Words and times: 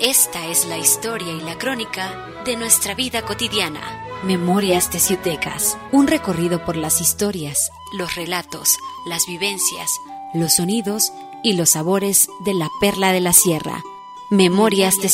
Esta 0.00 0.46
es 0.46 0.66
la 0.66 0.78
historia 0.78 1.32
y 1.32 1.40
la 1.40 1.58
crónica 1.58 2.26
de 2.44 2.56
nuestra 2.56 2.94
vida 2.94 3.22
cotidiana. 3.22 3.80
Memorias 4.24 4.90
de 4.90 4.98
Ciutecas, 5.00 5.76
un 5.92 6.06
recorrido 6.06 6.64
por 6.64 6.76
las 6.76 7.00
historias, 7.00 7.70
los 7.92 8.14
relatos, 8.14 8.78
las 9.06 9.26
vivencias, 9.26 9.90
los 10.34 10.54
sonidos 10.54 11.12
y 11.44 11.52
los 11.54 11.70
sabores 11.70 12.28
de 12.44 12.54
la 12.54 12.68
perla 12.80 13.12
de 13.12 13.20
la 13.20 13.32
sierra. 13.32 13.82
Memorias 14.30 14.96
de 15.00 15.08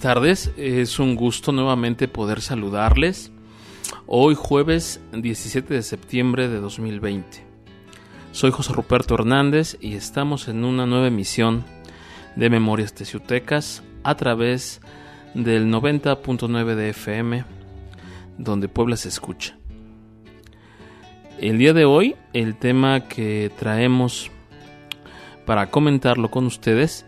Buenas 0.00 0.14
tardes, 0.14 0.52
es 0.56 0.98
un 0.98 1.14
gusto 1.14 1.52
nuevamente 1.52 2.08
poder 2.08 2.40
saludarles. 2.40 3.32
Hoy 4.06 4.34
jueves 4.34 4.98
17 5.12 5.74
de 5.74 5.82
septiembre 5.82 6.48
de 6.48 6.58
2020. 6.58 7.44
Soy 8.32 8.50
José 8.50 8.72
Ruperto 8.72 9.12
Hernández 9.12 9.76
y 9.78 9.96
estamos 9.96 10.48
en 10.48 10.64
una 10.64 10.86
nueva 10.86 11.08
emisión 11.08 11.66
de 12.34 12.48
Memorias 12.48 12.94
Teciutecas 12.94 13.82
a 14.02 14.14
través 14.14 14.80
del 15.34 15.70
90.9 15.70 16.74
de 16.76 16.88
FM, 16.88 17.44
donde 18.38 18.68
Puebla 18.68 18.96
se 18.96 19.10
escucha. 19.10 19.58
El 21.38 21.58
día 21.58 21.74
de 21.74 21.84
hoy, 21.84 22.16
el 22.32 22.56
tema 22.56 23.00
que 23.00 23.52
traemos 23.58 24.30
para 25.44 25.70
comentarlo 25.70 26.30
con 26.30 26.46
ustedes 26.46 27.04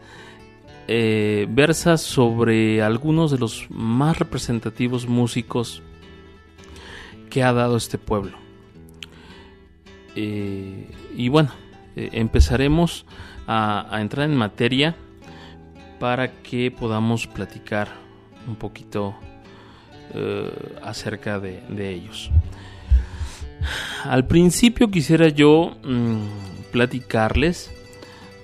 eh, 0.88 1.46
versa 1.48 1.96
sobre 1.96 2.82
algunos 2.82 3.30
de 3.30 3.38
los 3.38 3.66
más 3.70 4.18
representativos 4.18 5.06
músicos 5.06 5.82
que 7.30 7.42
ha 7.42 7.52
dado 7.52 7.76
este 7.76 7.98
pueblo. 7.98 8.36
Eh, 10.16 10.90
y 11.16 11.28
bueno, 11.28 11.50
eh, 11.94 12.10
empezaremos 12.12 13.06
a, 13.46 13.98
entrar 14.00 14.28
en 14.28 14.36
materia 14.36 14.96
para 16.00 16.32
que 16.42 16.70
podamos 16.70 17.26
platicar 17.26 17.88
un 18.48 18.56
poquito 18.56 19.14
acerca 20.82 21.40
de, 21.40 21.90
ellos. 21.90 22.30
Al 24.04 24.26
principio 24.26 24.90
quisiera 24.90 25.28
yo 25.28 25.74
mm, 25.82 26.70
platicarles 26.70 27.70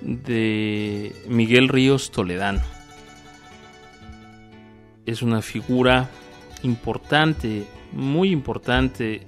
de 0.00 1.14
Miguel 1.28 1.68
Ríos 1.68 2.10
Toledano. 2.10 2.62
Es 5.06 5.22
una 5.22 5.42
figura 5.42 6.08
importante, 6.62 7.64
muy 7.92 8.30
importante, 8.30 9.22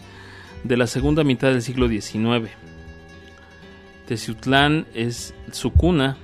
de 0.65 0.77
la 0.77 0.87
segunda 0.87 1.25
mitad 1.25 1.49
del 1.49 1.63
siglo 1.63 1.89
XIX. 1.89 2.51
Teciutlán 4.07 4.87
es 4.95 5.35
su 5.53 5.73
cuna 5.73 6.17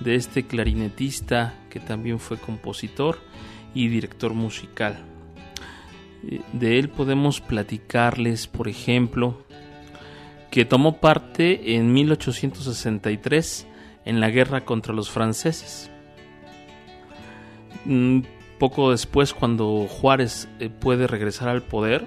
de 0.00 0.16
este 0.16 0.44
clarinetista 0.46 1.54
que 1.70 1.80
también 1.80 2.18
fue 2.18 2.36
compositor 2.36 3.20
y 3.74 3.88
director 3.88 4.34
musical. 4.34 4.98
De 6.52 6.78
él 6.78 6.88
podemos 6.88 7.40
platicarles, 7.40 8.46
por 8.46 8.68
ejemplo, 8.68 9.42
que 10.50 10.64
tomó 10.64 11.00
parte 11.00 11.74
en 11.76 11.92
1863 11.92 13.66
en 14.04 14.20
la 14.20 14.30
guerra 14.30 14.64
contra 14.64 14.94
los 14.94 15.10
franceses. 15.10 15.90
Mm, 17.84 18.20
poco 18.58 18.90
después, 18.90 19.34
cuando 19.34 19.86
Juárez 19.88 20.48
eh, 20.60 20.70
puede 20.70 21.06
regresar 21.06 21.48
al 21.48 21.62
poder, 21.62 22.06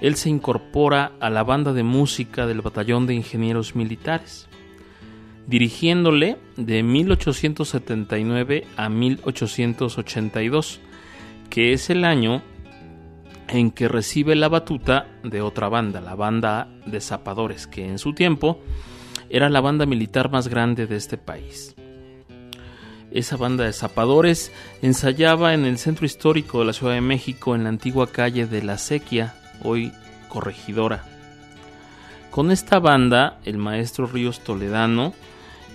él 0.00 0.16
se 0.16 0.28
incorpora 0.28 1.12
a 1.20 1.30
la 1.30 1.42
banda 1.42 1.72
de 1.72 1.82
música 1.82 2.46
del 2.46 2.60
Batallón 2.60 3.06
de 3.06 3.14
Ingenieros 3.14 3.74
Militares, 3.74 4.48
dirigiéndole 5.46 6.36
de 6.56 6.82
1879 6.82 8.66
a 8.76 8.88
1882, 8.88 10.80
que 11.48 11.72
es 11.72 11.88
el 11.88 12.04
año 12.04 12.42
en 13.48 13.70
que 13.70 13.88
recibe 13.88 14.34
la 14.34 14.48
batuta 14.48 15.06
de 15.22 15.40
otra 15.40 15.68
banda, 15.68 16.00
la 16.00 16.14
banda 16.14 16.68
de 16.84 17.00
zapadores, 17.00 17.66
que 17.66 17.88
en 17.88 17.98
su 17.98 18.12
tiempo 18.12 18.60
era 19.30 19.48
la 19.48 19.60
banda 19.60 19.86
militar 19.86 20.30
más 20.30 20.48
grande 20.48 20.86
de 20.86 20.96
este 20.96 21.16
país. 21.16 21.74
Esa 23.10 23.36
banda 23.36 23.64
de 23.64 23.72
zapadores 23.72 24.52
ensayaba 24.82 25.54
en 25.54 25.64
el 25.64 25.78
centro 25.78 26.06
histórico 26.06 26.60
de 26.60 26.66
la 26.66 26.72
Ciudad 26.72 26.94
de 26.94 27.00
México, 27.00 27.54
en 27.54 27.62
la 27.62 27.70
antigua 27.70 28.08
calle 28.08 28.46
de 28.46 28.62
la 28.62 28.78
Sequia, 28.78 29.34
hoy 29.62 29.92
corregidora. 30.28 31.04
Con 32.30 32.50
esta 32.50 32.78
banda, 32.78 33.38
el 33.44 33.56
maestro 33.56 34.06
Ríos 34.06 34.40
Toledano 34.40 35.14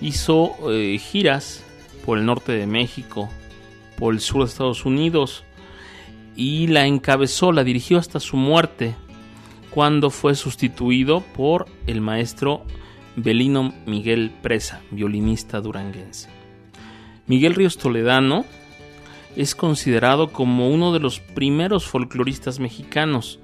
hizo 0.02 0.72
eh, 0.72 0.98
giras 1.00 1.64
por 2.06 2.18
el 2.18 2.26
norte 2.26 2.52
de 2.52 2.68
México, 2.68 3.30
por 3.98 4.14
el 4.14 4.20
sur 4.20 4.44
de 4.44 4.50
Estados 4.50 4.86
Unidos, 4.86 5.44
y 6.36 6.68
la 6.68 6.86
encabezó, 6.86 7.52
la 7.52 7.64
dirigió 7.64 7.98
hasta 7.98 8.20
su 8.20 8.38
muerte, 8.38 8.96
cuando 9.72 10.10
fue 10.10 10.36
sustituido 10.36 11.22
por 11.22 11.66
el 11.88 12.02
maestro 12.02 12.66
Belino 13.16 13.74
Miguel 13.86 14.32
Presa, 14.42 14.82
violinista 14.92 15.62
duranguense. 15.62 16.30
Miguel 17.28 17.56
Ríos 17.56 17.78
Toledano 17.78 18.46
es 19.36 19.56
considerado 19.56 20.32
como 20.32 20.70
uno 20.70 20.94
de 20.94 21.00
los 21.00 21.20
primeros 21.20 21.86
folcloristas 21.86 22.60
mexicanos. 22.60 23.40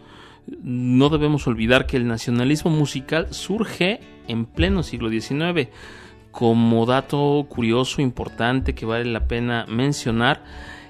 No 0.62 1.10
debemos 1.10 1.48
olvidar 1.48 1.86
que 1.86 1.98
el 1.98 2.08
nacionalismo 2.08 2.72
musical 2.72 3.34
surge 3.34 4.00
en 4.28 4.46
pleno 4.46 4.84
siglo 4.84 5.10
XIX. 5.10 5.70
Como 6.32 6.86
dato 6.86 7.46
curioso, 7.50 8.02
importante, 8.02 8.76
que 8.76 8.86
vale 8.86 9.06
la 9.06 9.28
pena 9.28 9.66
mencionar, 9.68 10.44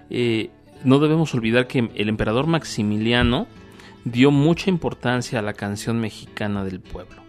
eh, 0.09 0.51
no 0.83 0.99
debemos 0.99 1.33
olvidar 1.33 1.67
que 1.67 1.89
el 1.95 2.09
emperador 2.09 2.47
Maximiliano 2.47 3.47
dio 4.03 4.31
mucha 4.31 4.69
importancia 4.69 5.39
a 5.39 5.41
la 5.41 5.53
canción 5.53 5.99
mexicana 5.99 6.63
del 6.63 6.79
pueblo. 6.79 7.26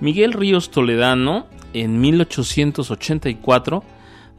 Miguel 0.00 0.32
Ríos 0.32 0.70
Toledano, 0.70 1.46
en 1.72 2.00
1884, 2.00 3.82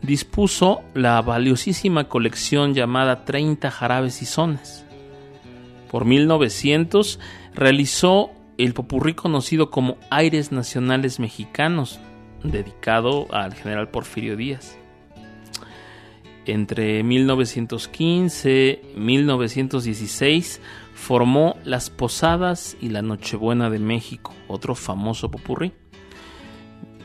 dispuso 0.02 0.82
la 0.94 1.22
valiosísima 1.22 2.06
colección 2.06 2.74
llamada 2.74 3.26
30 3.26 3.72
jarabes 3.72 4.22
y 4.22 4.26
sones. 4.26 4.86
Por 5.90 6.06
1900 6.06 7.20
realizó 7.56 8.32
el 8.58 8.74
popurrí 8.74 9.14
conocido 9.14 9.72
como 9.72 9.98
Aires 10.10 10.52
Nacionales 10.52 11.20
Mexicanos, 11.20 12.00
dedicado 12.44 13.28
al 13.32 13.54
general 13.56 13.90
Porfirio 13.90 14.36
Díaz 14.36 14.78
entre 16.52 17.04
1915 17.04 18.82
y 18.96 19.00
1916 19.00 20.62
formó 20.98 21.56
Las 21.64 21.90
Posadas 21.92 22.76
y 22.82 22.90
la 22.90 23.02
Nochebuena 23.02 23.70
de 23.70 23.78
México, 23.78 24.34
otro 24.48 24.74
famoso 24.74 25.30
popurrí. 25.30 25.72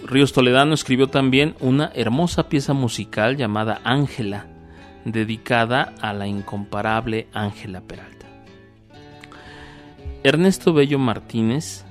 Ríos 0.05 0.33
Toledano 0.33 0.75
escribió 0.75 1.07
también 1.07 1.55
una 1.61 1.93
hermosa 1.95 2.49
pieza 2.49 2.73
musical 2.73 3.37
llamada 3.37 3.81
Ángela, 3.85 4.47
dedicada 5.05 5.95
a 6.01 6.13
la 6.15 6.27
incomparable 6.27 7.29
Ángela 7.33 7.83
Peralta. 7.83 8.27
Ernesto 10.25 10.73
Bello 10.73 10.99
Martínez 10.99 11.85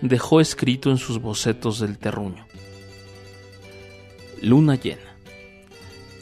dejó 0.00 0.40
escrito 0.40 0.90
en 0.90 0.96
sus 0.96 1.18
bocetos 1.18 1.80
del 1.80 1.98
terruño. 1.98 2.46
Luna 4.40 4.76
llena 4.76 5.12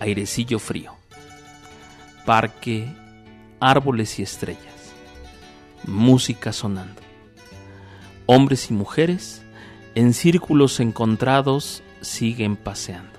airecillo 0.00 0.58
frío, 0.58 0.94
parque, 2.24 2.88
árboles 3.60 4.18
y 4.18 4.22
estrellas, 4.22 4.69
música 5.84 6.52
sonando. 6.52 7.00
Hombres 8.26 8.70
y 8.70 8.74
mujeres 8.74 9.42
en 9.94 10.14
círculos 10.14 10.80
encontrados 10.80 11.82
siguen 12.00 12.56
paseando. 12.56 13.18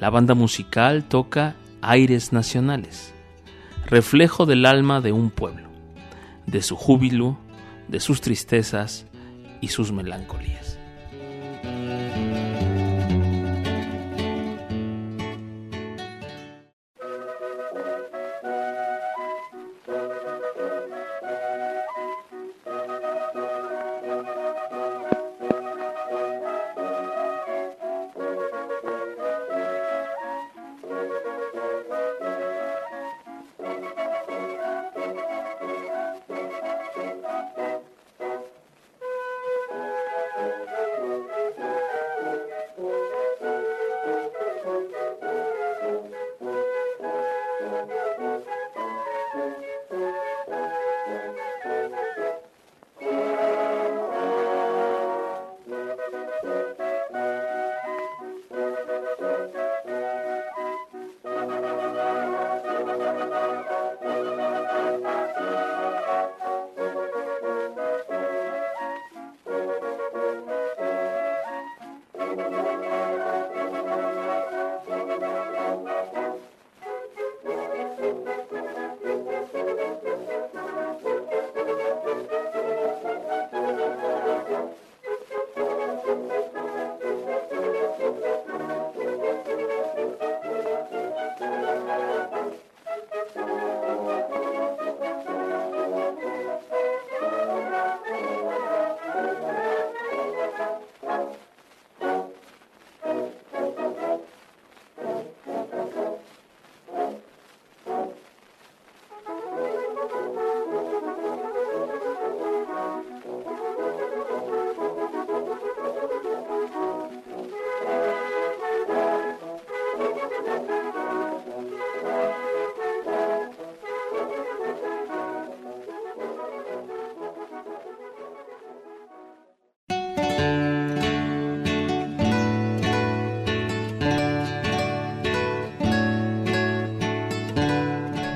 La 0.00 0.10
banda 0.10 0.34
musical 0.34 1.04
toca 1.04 1.54
aires 1.80 2.32
nacionales, 2.32 3.12
reflejo 3.86 4.46
del 4.46 4.66
alma 4.66 5.00
de 5.00 5.12
un 5.12 5.30
pueblo, 5.30 5.68
de 6.46 6.62
su 6.62 6.76
júbilo, 6.76 7.38
de 7.88 8.00
sus 8.00 8.20
tristezas 8.20 9.06
y 9.60 9.68
sus 9.68 9.92
melancolías. 9.92 10.61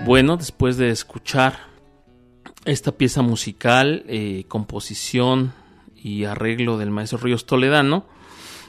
Bueno, 0.06 0.36
después 0.36 0.76
de 0.76 0.90
escuchar 0.90 1.58
esta 2.64 2.92
pieza 2.92 3.22
musical, 3.22 4.04
eh, 4.06 4.44
composición 4.46 5.52
y 5.96 6.22
arreglo 6.22 6.78
del 6.78 6.92
maestro 6.92 7.18
Ríos 7.18 7.44
Toledano, 7.44 8.06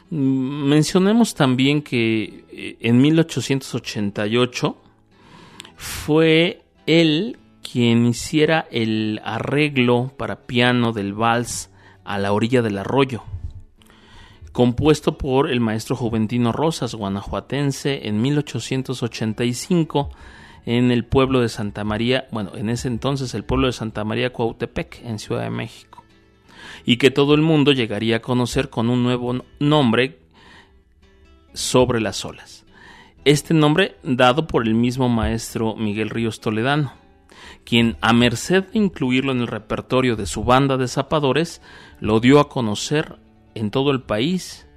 mm, 0.09 0.15
mencionemos 0.17 1.35
también 1.35 1.83
que 1.83 2.43
eh, 2.49 2.77
en 2.79 2.99
1888 3.01 4.77
fue 5.75 6.63
él 6.87 7.37
quien 7.61 8.07
hiciera 8.07 8.67
el 8.71 9.21
arreglo 9.23 10.13
para 10.17 10.47
piano 10.47 10.91
del 10.91 11.13
vals 11.13 11.69
a 12.03 12.17
la 12.17 12.33
orilla 12.33 12.63
del 12.63 12.79
arroyo, 12.79 13.21
compuesto 14.53 15.19
por 15.19 15.51
el 15.51 15.59
maestro 15.59 15.95
Juventino 15.95 16.51
Rosas, 16.51 16.95
guanajuatense, 16.95 18.07
en 18.07 18.23
1885 18.23 20.09
en 20.67 20.91
el 20.91 21.05
pueblo 21.05 21.39
de 21.39 21.47
Santa 21.47 21.85
María, 21.85 22.27
bueno, 22.29 22.51
en 22.53 22.69
ese 22.69 22.89
entonces 22.89 23.33
el 23.33 23.45
pueblo 23.45 23.67
de 23.67 23.73
Santa 23.73 24.03
María 24.03 24.33
Cuautepec, 24.33 25.01
en 25.05 25.17
Ciudad 25.17 25.43
de 25.43 25.49
México, 25.49 26.03
y 26.85 26.97
que 26.97 27.09
todo 27.09 27.35
el 27.35 27.41
mundo 27.41 27.71
llegaría 27.71 28.17
a 28.17 28.21
conocer 28.21 28.69
con 28.69 28.89
un 28.89 29.01
nuevo 29.01 29.45
nombre 29.59 30.19
sobre 31.53 32.01
las 32.01 32.25
olas. 32.25 32.65
Este 33.23 33.53
nombre 33.53 33.95
dado 34.03 34.45
por 34.45 34.67
el 34.67 34.73
mismo 34.73 35.07
maestro 35.07 35.77
Miguel 35.77 36.09
Ríos 36.09 36.41
Toledano, 36.41 36.91
quien, 37.63 37.95
a 38.01 38.11
merced 38.11 38.65
de 38.65 38.79
incluirlo 38.79 39.31
en 39.31 39.39
el 39.39 39.47
repertorio 39.47 40.17
de 40.17 40.25
su 40.25 40.43
banda 40.43 40.75
de 40.75 40.89
zapadores, 40.89 41.61
lo 42.01 42.19
dio 42.19 42.41
a 42.41 42.49
conocer 42.49 43.15
en 43.55 43.71
todo 43.71 43.91
el 43.91 44.01
país 44.01 44.67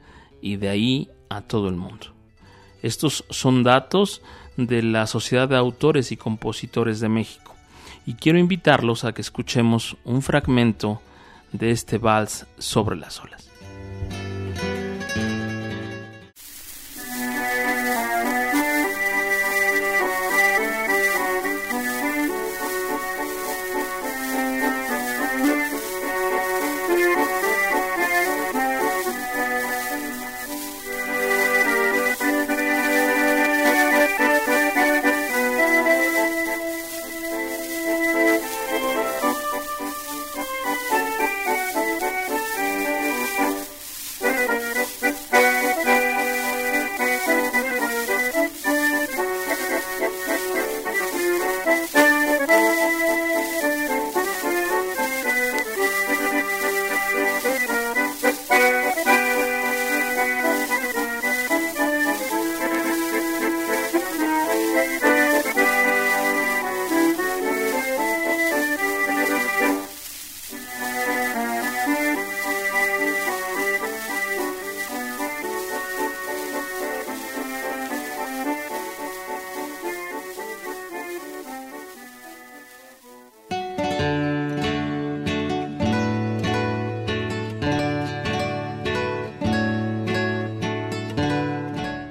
y 0.41 0.55
de 0.55 0.69
ahí 0.69 1.11
a 1.31 1.41
todo 1.41 1.69
el 1.69 1.75
mundo. 1.75 2.15
Estos 2.81 3.25
son 3.29 3.65
datos 3.65 4.23
de 4.67 4.83
la 4.83 5.07
Sociedad 5.07 5.49
de 5.49 5.57
Autores 5.57 6.13
y 6.13 6.17
Compositores 6.17 7.01
de 7.01 7.09
México. 7.09 7.55
Y 8.07 8.15
quiero 8.15 8.39
invitarlos 8.39 9.05
a 9.05 9.13
que 9.13 9.21
escuchemos 9.21 9.97
un 10.05 10.23
fragmento 10.23 11.01
de 11.53 11.71
este 11.71 11.99
vals 11.99 12.47
sobre 12.59 12.97
las 12.97 13.21
olas. 13.21 13.51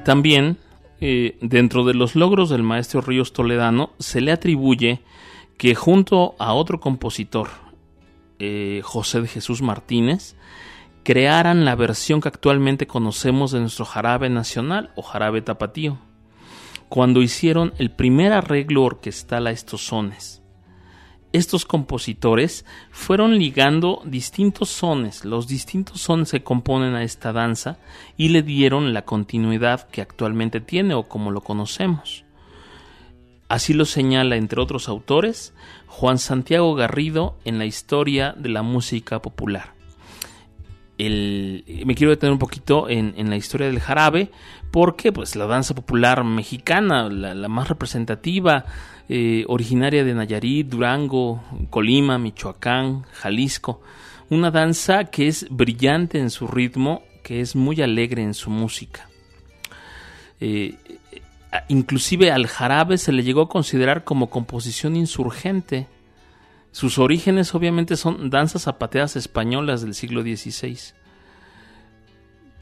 También, 0.09 0.57
eh, 1.01 1.37
dentro 1.39 1.85
de 1.85 1.93
los 1.93 2.15
logros 2.15 2.49
del 2.49 2.63
maestro 2.63 2.99
Ríos 2.99 3.31
Toledano, 3.31 3.91
se 3.99 4.21
le 4.21 4.31
atribuye 4.31 5.01
que 5.55 5.75
junto 5.75 6.33
a 6.39 6.53
otro 6.53 6.79
compositor, 6.79 7.49
eh, 8.39 8.81
José 8.83 9.21
de 9.21 9.27
Jesús 9.27 9.61
Martínez, 9.61 10.35
crearan 11.03 11.63
la 11.63 11.75
versión 11.75 12.21
que 12.21 12.27
actualmente 12.27 12.87
conocemos 12.87 13.51
de 13.51 13.59
nuestro 13.59 13.85
jarabe 13.85 14.31
nacional 14.31 14.89
o 14.95 15.03
jarabe 15.03 15.43
tapatío, 15.43 15.99
cuando 16.87 17.21
hicieron 17.21 17.75
el 17.77 17.91
primer 17.91 18.33
arreglo 18.33 18.85
orquestal 18.85 19.45
a 19.45 19.51
estos 19.51 19.85
sones 19.85 20.41
estos 21.31 21.65
compositores 21.65 22.65
fueron 22.91 23.37
ligando 23.37 24.01
distintos 24.05 24.69
sones, 24.69 25.25
los 25.25 25.47
distintos 25.47 26.01
sones 26.01 26.31
que 26.31 26.43
componen 26.43 26.95
a 26.95 27.03
esta 27.03 27.31
danza 27.31 27.77
y 28.17 28.29
le 28.29 28.41
dieron 28.41 28.93
la 28.93 29.03
continuidad 29.03 29.87
que 29.89 30.01
actualmente 30.01 30.59
tiene 30.59 30.95
o 30.95 31.07
como 31.07 31.31
lo 31.31 31.41
conocemos. 31.41 32.25
Así 33.47 33.73
lo 33.73 33.85
señala, 33.85 34.35
entre 34.35 34.61
otros 34.61 34.89
autores, 34.89 35.53
Juan 35.87 36.19
Santiago 36.19 36.75
Garrido 36.75 37.37
en 37.45 37.57
la 37.57 37.65
historia 37.65 38.33
de 38.37 38.49
la 38.49 38.61
música 38.61 39.21
popular. 39.21 39.73
me 40.97 41.95
quiero 41.95 42.11
detener 42.11 42.33
un 42.33 42.39
poquito 42.39 42.89
en, 42.89 43.29
la 43.29 43.35
historia 43.35 43.67
del 43.67 43.79
jarabe, 43.79 44.31
porque 44.71 45.11
pues, 45.11 45.35
la 45.35 45.45
danza 45.45 45.73
popular 45.73 46.23
mexicana, 46.23 47.09
la 47.09 47.47
más 47.47 47.69
representativa, 47.69 48.65
eh, 49.11 49.43
originaria 49.47 50.03
de 50.03 50.13
Nayarit, 50.13 50.67
Durango, 50.69 51.43
Colima, 51.71 52.19
Michoacán, 52.19 53.05
Jalisco. 53.11 53.81
Una 54.29 54.51
danza 54.51 55.05
que 55.05 55.27
es 55.27 55.47
brillante 55.49 56.19
en 56.19 56.29
su 56.29 56.45
ritmo, 56.45 57.01
que 57.23 57.41
es 57.41 57.55
muy 57.55 57.81
alegre 57.81 58.21
en 58.21 58.35
su 58.35 58.51
música. 58.51 59.09
Eh, 60.39 60.75
inclusive 61.69 62.31
al 62.31 62.45
jarabe 62.45 62.99
se 62.99 63.11
le 63.11 63.23
llegó 63.23 63.41
a 63.41 63.49
considerar 63.49 64.03
como 64.03 64.29
composición 64.29 64.95
insurgente. 64.95 65.87
Sus 66.71 66.99
orígenes 66.99 67.55
obviamente 67.55 67.95
son 67.95 68.29
danzas 68.29 68.61
zapateadas 68.61 69.15
españolas 69.15 69.81
del 69.81 69.95
siglo 69.95 70.21
XVI. 70.21 70.77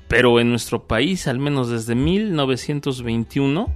Pero 0.08 0.40
en 0.40 0.50
nuestro 0.50 0.88
país, 0.88 1.28
al 1.28 1.40
menos 1.40 1.68
desde 1.70 1.94
1921, 1.94 3.68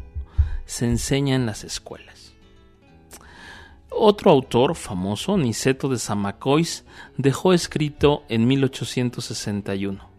se 0.66 0.86
enseña 0.86 1.36
en 1.36 1.46
las 1.46 1.66
escuelas. 1.66 2.21
Otro 3.94 4.32
autor 4.32 4.76
famoso, 4.76 5.38
Niceto 5.38 5.90
de 5.90 6.00
Zamacois, 6.00 6.86
dejó 7.18 7.52
escrito 7.52 8.24
en 8.30 8.48
1861: 8.48 10.10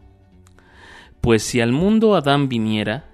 Pues 1.22 1.42
si 1.42 1.62
al 1.62 1.72
mundo 1.72 2.14
Adán 2.14 2.50
viniera 2.50 3.06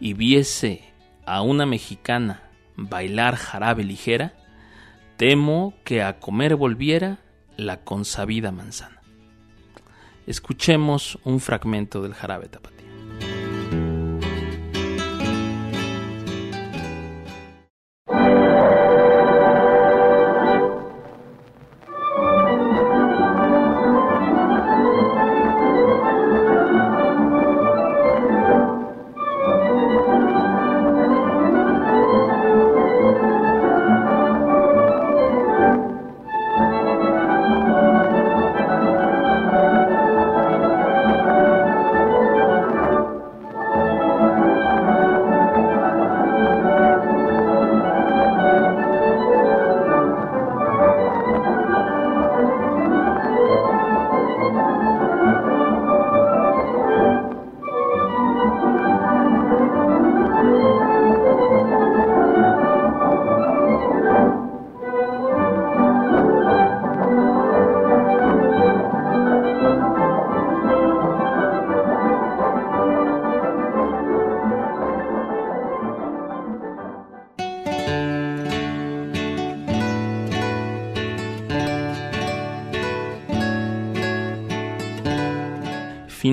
y 0.00 0.14
viese 0.14 0.82
a 1.24 1.42
una 1.42 1.66
mexicana 1.66 2.42
bailar 2.76 3.36
jarabe 3.36 3.84
ligera, 3.84 4.34
temo 5.16 5.72
que 5.84 6.02
a 6.02 6.18
comer 6.18 6.56
volviera 6.56 7.20
la 7.56 7.84
consabida 7.84 8.50
manzana. 8.50 9.00
Escuchemos 10.26 11.18
un 11.22 11.38
fragmento 11.38 12.02
del 12.02 12.14
jarabe 12.14 12.48
tapatí. 12.48 12.81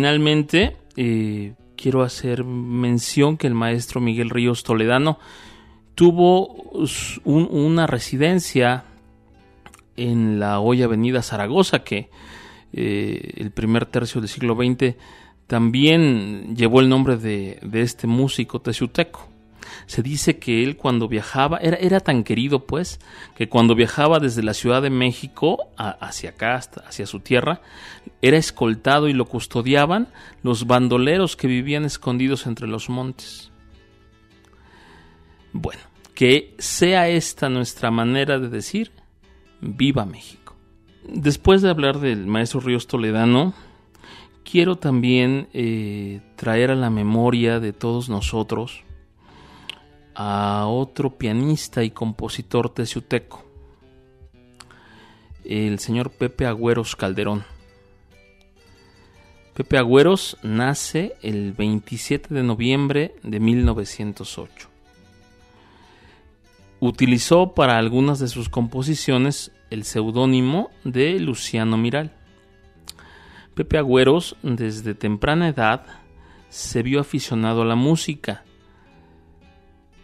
Finalmente, 0.09 0.75
eh, 0.97 1.53
quiero 1.77 2.01
hacer 2.01 2.43
mención 2.43 3.37
que 3.37 3.45
el 3.45 3.53
maestro 3.53 4.01
Miguel 4.01 4.31
Ríos 4.31 4.63
Toledano 4.63 5.19
tuvo 5.93 6.47
una 7.25 7.85
residencia 7.85 8.85
en 9.95 10.39
la 10.39 10.61
hoy 10.61 10.81
avenida 10.81 11.21
Zaragoza, 11.21 11.83
que 11.83 12.09
eh, 12.73 13.33
el 13.37 13.51
primer 13.51 13.85
tercio 13.85 14.19
del 14.19 14.31
siglo 14.31 14.55
XX 14.55 14.95
también 15.45 16.55
llevó 16.55 16.79
el 16.79 16.89
nombre 16.89 17.15
de, 17.15 17.59
este 17.73 18.07
músico 18.07 18.61
teciuteco. 18.61 19.28
Se 19.85 20.01
dice 20.01 20.39
que 20.39 20.63
él 20.63 20.77
cuando 20.77 21.07
viajaba, 21.07 21.57
era, 21.57 21.77
era, 21.77 21.99
tan 21.99 22.23
querido 22.23 22.65
pues, 22.65 22.99
que 23.35 23.49
cuando 23.49 23.75
viajaba 23.75 24.19
desde 24.19 24.43
la 24.43 24.53
Ciudad 24.53 24.81
de 24.81 24.89
México 24.89 25.57
hacia 25.77 26.31
acá, 26.31 26.55
hacia 26.55 27.05
su 27.05 27.19
tierra, 27.19 27.61
era 28.21 28.37
escoltado 28.37 29.07
y 29.07 29.13
lo 29.13 29.25
custodiaban 29.25 30.07
los 30.43 30.67
bandoleros 30.67 31.35
que 31.35 31.47
vivían 31.47 31.85
escondidos 31.85 32.45
entre 32.47 32.67
los 32.67 32.89
montes. 32.89 33.51
Bueno, 35.53 35.81
que 36.13 36.53
sea 36.59 37.09
esta 37.09 37.49
nuestra 37.49 37.91
manera 37.91 38.39
de 38.39 38.49
decir, 38.49 38.91
viva 39.61 40.05
México. 40.05 40.55
Después 41.07 41.61
de 41.61 41.69
hablar 41.69 41.99
del 41.99 42.27
maestro 42.27 42.59
Ríos 42.59 42.87
Toledano, 42.87 43.53
quiero 44.43 44.75
también 44.75 45.47
eh, 45.53 46.21
traer 46.35 46.71
a 46.71 46.75
la 46.75 46.89
memoria 46.89 47.59
de 47.59 47.73
todos 47.73 48.09
nosotros 48.09 48.83
a 50.21 50.67
otro 50.67 51.17
pianista 51.17 51.81
y 51.81 51.91
compositor 51.91 52.73
teciuteco, 52.73 53.45
el 55.45 55.79
señor 55.79 56.11
Pepe 56.11 56.45
Agüeros 56.45 56.97
Calderón. 56.97 57.45
Pepe 59.53 59.77
Agüeros 59.77 60.35
nace 60.43 61.15
el 61.21 61.53
27 61.53 62.33
de 62.33 62.43
noviembre 62.43 63.15
de 63.23 63.39
1908. 63.39 64.67
Utilizó 66.81 67.53
para 67.53 67.77
algunas 67.77 68.19
de 68.19 68.27
sus 68.27 68.49
composiciones 68.49 69.53
el 69.69 69.85
seudónimo 69.85 70.69
de 70.83 71.17
Luciano 71.21 71.77
Miral. 71.77 72.11
Pepe 73.53 73.77
Agüeros, 73.77 74.35
desde 74.43 74.95
temprana 74.95 75.47
edad, 75.47 75.85
se 76.49 76.83
vio 76.83 76.99
aficionado 76.99 77.61
a 77.61 77.65
la 77.65 77.75
música 77.75 78.43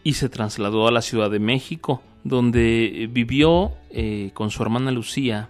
y 0.06 0.14
se 0.14 0.30
trasladó 0.30 0.88
a 0.88 0.92
la 0.92 1.02
Ciudad 1.02 1.32
de 1.32 1.40
México, 1.40 2.04
donde 2.24 3.10
vivió 3.12 3.72
eh, 3.90 4.30
con 4.36 4.52
su 4.52 4.62
hermana 4.62 4.92
Lucía. 4.92 5.50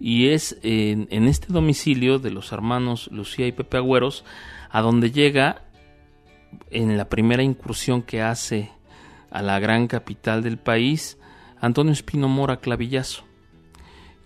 Y 0.00 0.30
es 0.30 0.58
en, 0.62 1.06
este 1.28 1.52
domicilio 1.52 2.18
de 2.18 2.32
los 2.32 2.50
hermanos 2.50 3.08
Lucía 3.12 3.46
y 3.46 3.52
Pepe 3.52 3.76
Agüeros 3.76 4.24
a 4.70 4.82
donde 4.82 5.12
llega 5.12 5.62
en 6.70 6.96
la 6.96 7.08
primera 7.08 7.44
incursión 7.44 8.02
que 8.02 8.22
hace 8.22 8.72
a 9.30 9.40
la 9.40 9.60
gran 9.60 9.86
capital 9.86 10.42
del 10.42 10.58
país, 10.58 11.16
Antonio 11.60 11.92
Espino 11.92 12.28
Mora 12.28 12.56
Clavillazo 12.58 13.24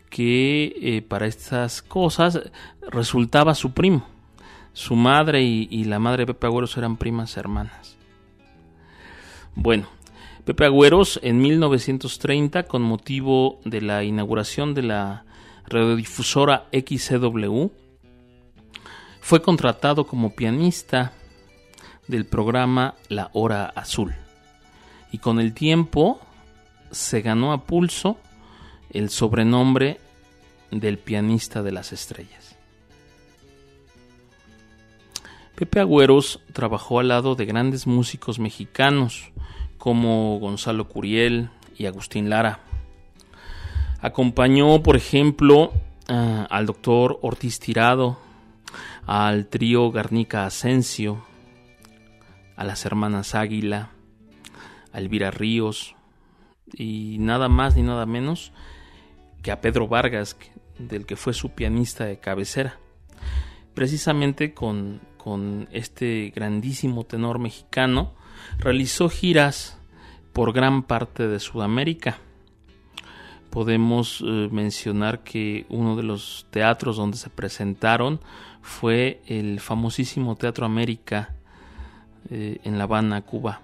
que 0.09 0.75
eh, 0.81 1.03
para 1.03 1.27
estas 1.27 1.83
cosas 1.83 2.41
resultaba 2.91 3.55
su 3.55 3.73
primo. 3.73 4.07
Su 4.73 4.97
madre 4.97 5.43
y, 5.43 5.85
la 5.85 5.99
madre 5.99 6.23
de 6.23 6.33
Pepe 6.33 6.47
Agüeros 6.47 6.77
eran 6.79 6.97
primas 6.97 7.37
hermanas. 7.37 8.00
Bueno, 9.55 9.87
Pepe 10.45 10.65
Agüeros 10.65 11.21
en 11.23 11.41
1930, 11.41 12.65
con 12.65 12.83
motivo 12.83 13.61
de 13.65 13.81
la 13.81 14.05
inauguración 14.05 14.75
de 14.75 14.83
la 14.83 15.25
radiodifusora 15.67 16.67
XCW, 16.73 17.67
fue 19.21 19.43
contratado 19.43 20.07
como 20.07 20.35
pianista 20.35 21.13
del 22.09 22.27
programa 22.27 22.95
La 23.09 23.31
Hora 23.33 23.67
Azul. 23.67 24.15
Y 25.13 25.19
con 25.19 25.41
el 25.41 25.55
tiempo 25.55 26.21
se 26.91 27.21
ganó 27.21 27.53
a 27.53 27.65
pulso 27.65 28.19
el 28.91 29.11
sobrenombre 29.11 30.01
del 30.71 30.99
pianista 30.99 31.63
de 31.63 31.73
las 31.73 31.93
estrellas. 31.93 32.50
Pepe 35.61 35.81
Agüeros 35.81 36.41
trabajó 36.55 37.01
al 37.01 37.09
lado 37.09 37.35
de 37.35 37.45
grandes 37.45 37.87
músicos 37.87 38.39
mexicanos 38.39 39.31
como 39.77 40.39
Gonzalo 40.39 40.89
Curiel 40.89 41.51
y 41.77 41.85
Agustín 41.85 42.31
Lara. 42.31 42.61
Acompañó, 44.01 44.83
por 44.83 44.97
ejemplo, 44.97 45.75
al 46.09 46.65
doctor 46.65 47.19
Ortiz 47.21 47.61
Tirado, 47.61 48.19
al 49.05 49.49
trío 49.49 49.91
Garnica 49.91 50.47
Asensio, 50.47 51.23
a 52.57 52.65
las 52.65 52.87
hermanas 52.87 53.35
Águila, 53.35 53.91
a 54.95 54.99
Elvira 54.99 55.31
Ríos 55.31 55.95
y 56.73 57.19
nada 57.19 57.51
más 57.51 57.77
ni 57.77 57.83
nada 57.83 58.07
menos 58.07 58.55
que 59.43 59.53
a 59.53 59.61
Pedro 59.61 59.89
Vargas, 59.89 60.39
del 60.79 61.05
que 61.05 61.17
fue 61.17 61.35
su 61.35 61.51
pianista 61.51 62.07
de 62.07 62.19
cabecera. 62.19 62.79
Precisamente 63.75 64.55
con, 64.55 65.10
este 65.73 66.33
grandísimo 66.35 67.05
tenor 67.05 67.39
mexicano, 67.39 68.13
realizó 68.59 69.09
giras 69.09 69.79
por 70.33 70.53
gran 70.53 70.83
parte 70.83 71.29
de 71.29 71.41
Sudamérica. 71.41 72.19
Podemos 73.51 74.23
eh, 74.25 74.49
mencionar 74.53 75.25
que 75.25 75.67
uno 75.69 75.97
de 75.97 76.05
los 76.05 76.47
teatros 76.51 76.97
donde 76.97 77.17
se 77.17 77.31
presentaron 77.31 78.21
fue 78.63 79.21
el 79.27 79.61
famosísimo 79.61 80.37
Teatro 80.37 80.67
América 80.67 81.35
eh, 82.31 82.59
en 82.63 82.79
La 82.79 82.85
Habana, 82.85 83.23
Cuba. 83.23 83.61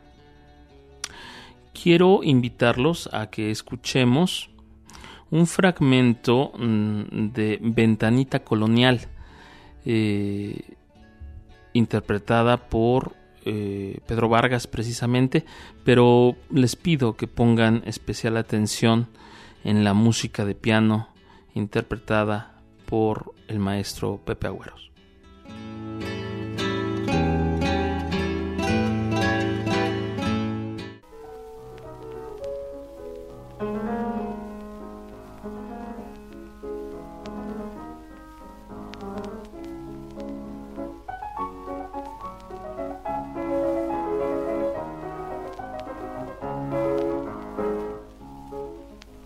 Quiero 1.72 2.22
invitarlos 2.24 3.08
a 3.12 3.28
que 3.28 3.50
escuchemos 3.50 4.50
un 5.30 5.46
fragmento 5.46 6.52
mm, 6.58 7.32
de 7.32 7.58
Ventanita 7.60 8.40
Colonial, 8.40 9.00
eh, 9.84 10.75
interpretada 11.76 12.68
por 12.68 13.14
eh, 13.44 14.00
Pedro 14.06 14.28
Vargas 14.28 14.66
precisamente, 14.66 15.44
pero 15.84 16.36
les 16.50 16.74
pido 16.76 17.16
que 17.16 17.28
pongan 17.28 17.82
especial 17.86 18.36
atención 18.36 19.08
en 19.64 19.84
la 19.84 19.94
música 19.94 20.44
de 20.44 20.54
piano 20.54 21.08
interpretada 21.54 22.60
por 22.86 23.34
el 23.48 23.58
maestro 23.58 24.20
Pepe 24.24 24.48
Agüeros. 24.48 24.85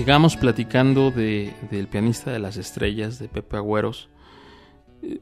sigamos 0.00 0.36
platicando 0.36 1.10
de, 1.10 1.52
del 1.70 1.86
pianista 1.86 2.30
de 2.30 2.38
las 2.38 2.56
estrellas, 2.56 3.18
de 3.18 3.28
Pepe 3.28 3.58
Agüeros, 3.58 4.08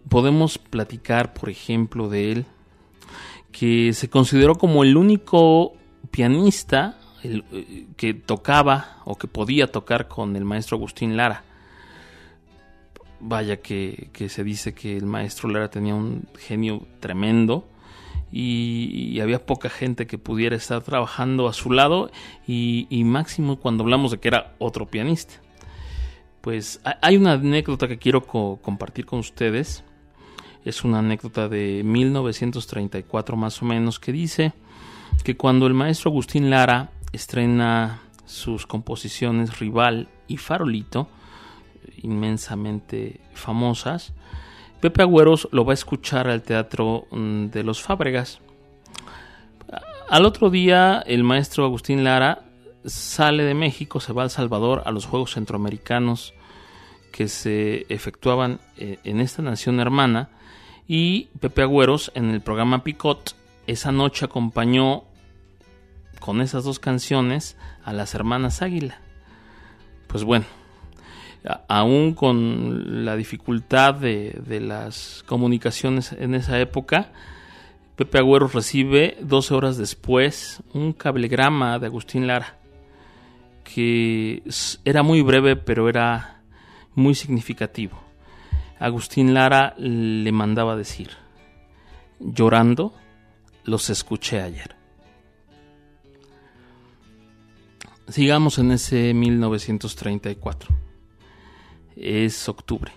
podemos 0.08 0.56
platicar, 0.58 1.34
por 1.34 1.50
ejemplo, 1.50 2.08
de 2.08 2.30
él, 2.30 2.46
que 3.50 3.92
se 3.92 4.08
consideró 4.08 4.54
como 4.54 4.84
el 4.84 4.96
único 4.96 5.72
pianista 6.12 6.96
eh, 7.24 7.86
que 7.96 8.14
tocaba 8.14 8.98
o 9.04 9.16
que 9.16 9.26
podía 9.26 9.72
tocar 9.72 10.06
con 10.06 10.36
el 10.36 10.44
maestro 10.44 10.76
Agustín 10.76 11.16
Lara. 11.16 11.42
Vaya 13.20 13.56
que, 13.56 14.10
que, 14.12 14.28
se 14.28 14.44
dice 14.44 14.74
que 14.74 14.96
el 14.96 15.06
maestro 15.06 15.48
Lara 15.48 15.68
tenía 15.68 15.94
un 15.94 16.28
genio 16.38 16.86
tremendo 17.00 17.66
y, 18.30 19.20
había 19.20 19.44
poca 19.44 19.70
gente 19.70 20.06
que 20.06 20.18
pudiera 20.18 20.56
estar 20.56 20.82
trabajando 20.82 21.48
a 21.48 21.52
su 21.52 21.70
lado 21.70 22.10
y, 22.46 23.02
máximo 23.04 23.56
cuando 23.56 23.84
hablamos 23.84 24.10
de 24.10 24.18
que 24.18 24.28
era 24.28 24.54
otro 24.58 24.86
pianista. 24.86 25.34
Pues 26.40 26.80
hay 27.02 27.16
una 27.16 27.32
anécdota 27.32 27.88
que 27.88 27.98
quiero 27.98 28.22
compartir 28.24 29.06
con 29.06 29.18
ustedes. 29.18 29.84
Es 30.64 30.84
una 30.84 31.00
anécdota 31.00 31.48
de 31.48 31.82
1934 31.84 33.36
más 33.36 33.62
o 33.62 33.64
menos 33.64 33.98
que 33.98 34.12
dice 34.12 34.52
que 35.24 35.36
cuando 35.36 35.66
el 35.66 35.74
maestro 35.74 36.10
Agustín 36.10 36.50
Lara 36.50 36.90
estrena 37.12 38.02
sus 38.24 38.66
composiciones 38.66 39.58
Rival 39.58 40.08
y 40.26 40.36
Farolito, 40.36 41.08
inmensamente 42.02 43.20
famosas, 43.34 44.12
Pepe 44.80 45.02
Agüeros 45.02 45.48
lo 45.50 45.64
va 45.64 45.72
a 45.72 45.74
escuchar 45.74 46.28
al 46.28 46.42
Teatro 46.42 47.06
mm, 47.10 47.46
de 47.46 47.64
los 47.64 47.82
Fábregas. 47.82 48.40
Al 50.08 50.24
otro 50.24 50.50
día, 50.50 51.02
el 51.06 51.24
maestro 51.24 51.64
Agustín 51.64 52.04
Lara 52.04 52.44
sale 52.84 53.42
de 53.44 53.54
México, 53.54 54.00
se 54.00 54.12
va 54.12 54.22
a 54.22 54.24
El 54.24 54.30
Salvador 54.30 54.82
a 54.86 54.92
los 54.92 55.06
Juegos 55.06 55.34
Centroamericanos 55.34 56.32
que 57.12 57.28
se 57.28 57.86
efectuaban 57.88 58.60
eh, 58.76 58.98
en 59.04 59.20
esta 59.20 59.42
nación 59.42 59.80
hermana 59.80 60.30
y 60.86 61.28
Pepe 61.40 61.62
Agüeros 61.62 62.12
en 62.14 62.30
el 62.30 62.40
programa 62.40 62.84
Picot 62.84 63.34
esa 63.66 63.92
noche 63.92 64.24
acompañó 64.24 65.04
con 66.20 66.40
esas 66.40 66.64
dos 66.64 66.78
canciones 66.78 67.56
a 67.84 67.92
las 67.92 68.14
hermanas 68.14 68.62
Águila. 68.62 69.00
Pues 70.06 70.24
bueno, 70.24 70.46
aún 71.68 72.14
con 72.14 73.04
la 73.04 73.16
dificultad 73.16 73.94
de, 73.94 74.60
las 74.60 75.24
comunicaciones 75.26 76.12
en 76.12 76.34
esa 76.34 76.58
época, 76.60 77.12
Pepe 77.96 78.18
Agüero 78.18 78.48
recibe 78.48 79.16
12 79.20 79.54
horas 79.54 79.76
después 79.76 80.62
un 80.72 80.92
cablegrama 80.92 81.78
de 81.78 81.86
Agustín 81.86 82.26
Lara, 82.26 82.58
que 83.64 84.42
era 84.84 85.02
muy 85.02 85.22
breve 85.22 85.56
pero 85.56 85.88
era 85.88 86.42
muy 86.94 87.14
significativo. 87.14 87.98
Agustín 88.78 89.34
Lara 89.34 89.74
le 89.78 90.30
mandaba 90.32 90.76
decir, 90.76 91.10
llorando, 92.20 92.94
los 93.64 93.90
escuché 93.90 94.42
ayer. 94.42 94.76
Sigamos 98.08 98.58
en 98.58 98.70
ese 98.72 99.12
1934 99.12 100.87
es 102.00 102.48
octubre. 102.48 102.92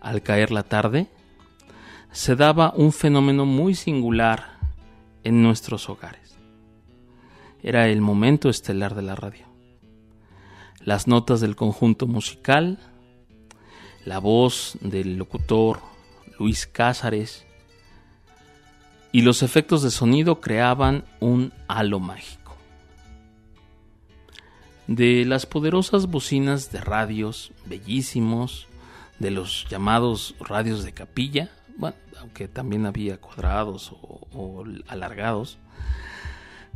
Al 0.00 0.22
caer 0.22 0.50
la 0.50 0.62
tarde, 0.62 1.08
se 2.12 2.36
daba 2.36 2.72
un 2.76 2.92
fenómeno 2.92 3.44
muy 3.44 3.74
singular 3.74 4.58
en 5.22 5.42
nuestros 5.42 5.88
hogares. 5.88 6.38
Era 7.62 7.88
el 7.88 8.00
momento 8.00 8.48
estelar 8.48 8.94
de 8.94 9.02
la 9.02 9.14
radio. 9.14 9.46
Las 10.80 11.08
notas 11.08 11.40
del 11.40 11.56
conjunto 11.56 12.06
musical, 12.06 12.78
la 14.04 14.18
voz 14.18 14.78
del 14.80 15.16
locutor 15.16 15.80
Luis 16.38 16.66
Cázares 16.66 17.44
y 19.10 19.22
los 19.22 19.42
efectos 19.42 19.82
de 19.82 19.90
sonido 19.90 20.40
creaban 20.40 21.04
un 21.18 21.52
halo 21.66 21.98
mágico 21.98 22.45
de 24.86 25.24
las 25.24 25.46
poderosas 25.46 26.06
bocinas 26.06 26.70
de 26.70 26.80
radios 26.80 27.52
bellísimos, 27.66 28.68
de 29.18 29.30
los 29.30 29.66
llamados 29.68 30.34
radios 30.40 30.84
de 30.84 30.92
capilla, 30.92 31.50
bueno, 31.76 31.96
aunque 32.20 32.48
también 32.48 32.86
había 32.86 33.18
cuadrados 33.18 33.92
o, 34.32 34.64
alargados, 34.86 35.58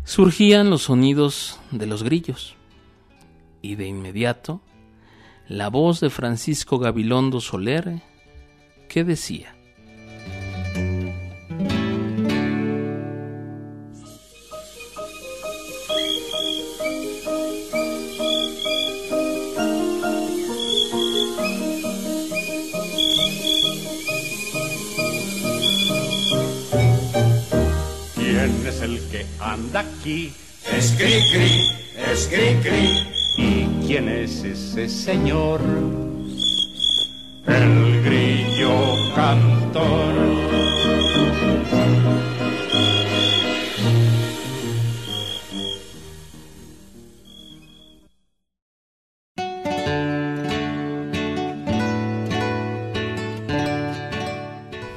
surgían 0.05 0.70
los 0.70 0.83
sonidos 0.83 1.59
de 1.70 1.87
los 1.87 2.03
grillos. 2.03 2.57
Y 3.62 3.75
de 3.75 3.87
inmediato, 3.87 4.62
la 5.46 5.68
voz 5.68 6.01
de 6.01 6.09
Francisco 6.09 6.79
Gabilondo 6.79 7.40
Soler, 7.40 8.01
que 8.88 9.05
decía, 9.05 9.55
anda 29.40 29.81
aquí. 29.81 30.33
Es 30.73 30.93
cri 30.93 31.21
cri, 32.62 33.11
¿Y 33.37 33.87
quién 33.87 34.09
es 34.09 34.43
ese 34.43 34.88
señor? 34.88 35.61
El 37.47 38.03
grillo 38.03 38.71
cantor. 39.14 40.14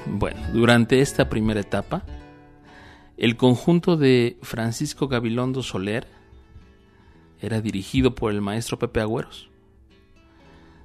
Bueno, 0.05 0.39
durante 0.53 1.01
esta 1.01 1.27
primera 1.27 1.59
etapa, 1.59 2.03
el 3.23 3.37
conjunto 3.37 3.95
de 3.95 4.37
Francisco 4.41 5.07
Gabilondo 5.07 5.63
Soler 5.63 6.07
era 7.39 7.61
dirigido 7.61 8.15
por 8.15 8.33
el 8.33 8.41
maestro 8.41 8.77
Pepe 8.77 8.99
Agüeros. 8.99 9.49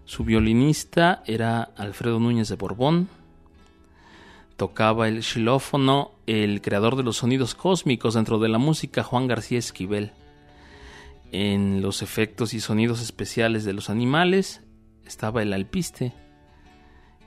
Su 0.04 0.22
violinista 0.22 1.24
era 1.26 1.64
Alfredo 1.76 2.20
Núñez 2.20 2.48
de 2.48 2.54
Borbón. 2.54 3.08
Tocaba 4.56 5.08
el 5.08 5.24
xilófono 5.24 6.12
el 6.28 6.62
creador 6.62 6.94
de 6.94 7.02
los 7.02 7.16
sonidos 7.16 7.56
cósmicos 7.56 8.14
dentro 8.14 8.38
de 8.38 8.48
la 8.48 8.58
música 8.58 9.02
Juan 9.02 9.26
García 9.26 9.58
Esquivel. 9.58 10.12
En 11.32 11.82
los 11.82 12.02
efectos 12.02 12.54
y 12.54 12.60
sonidos 12.60 13.02
especiales 13.02 13.64
de 13.64 13.72
los 13.72 13.90
animales 13.90 14.62
estaba 15.04 15.42
el 15.42 15.52
alpiste 15.52 16.12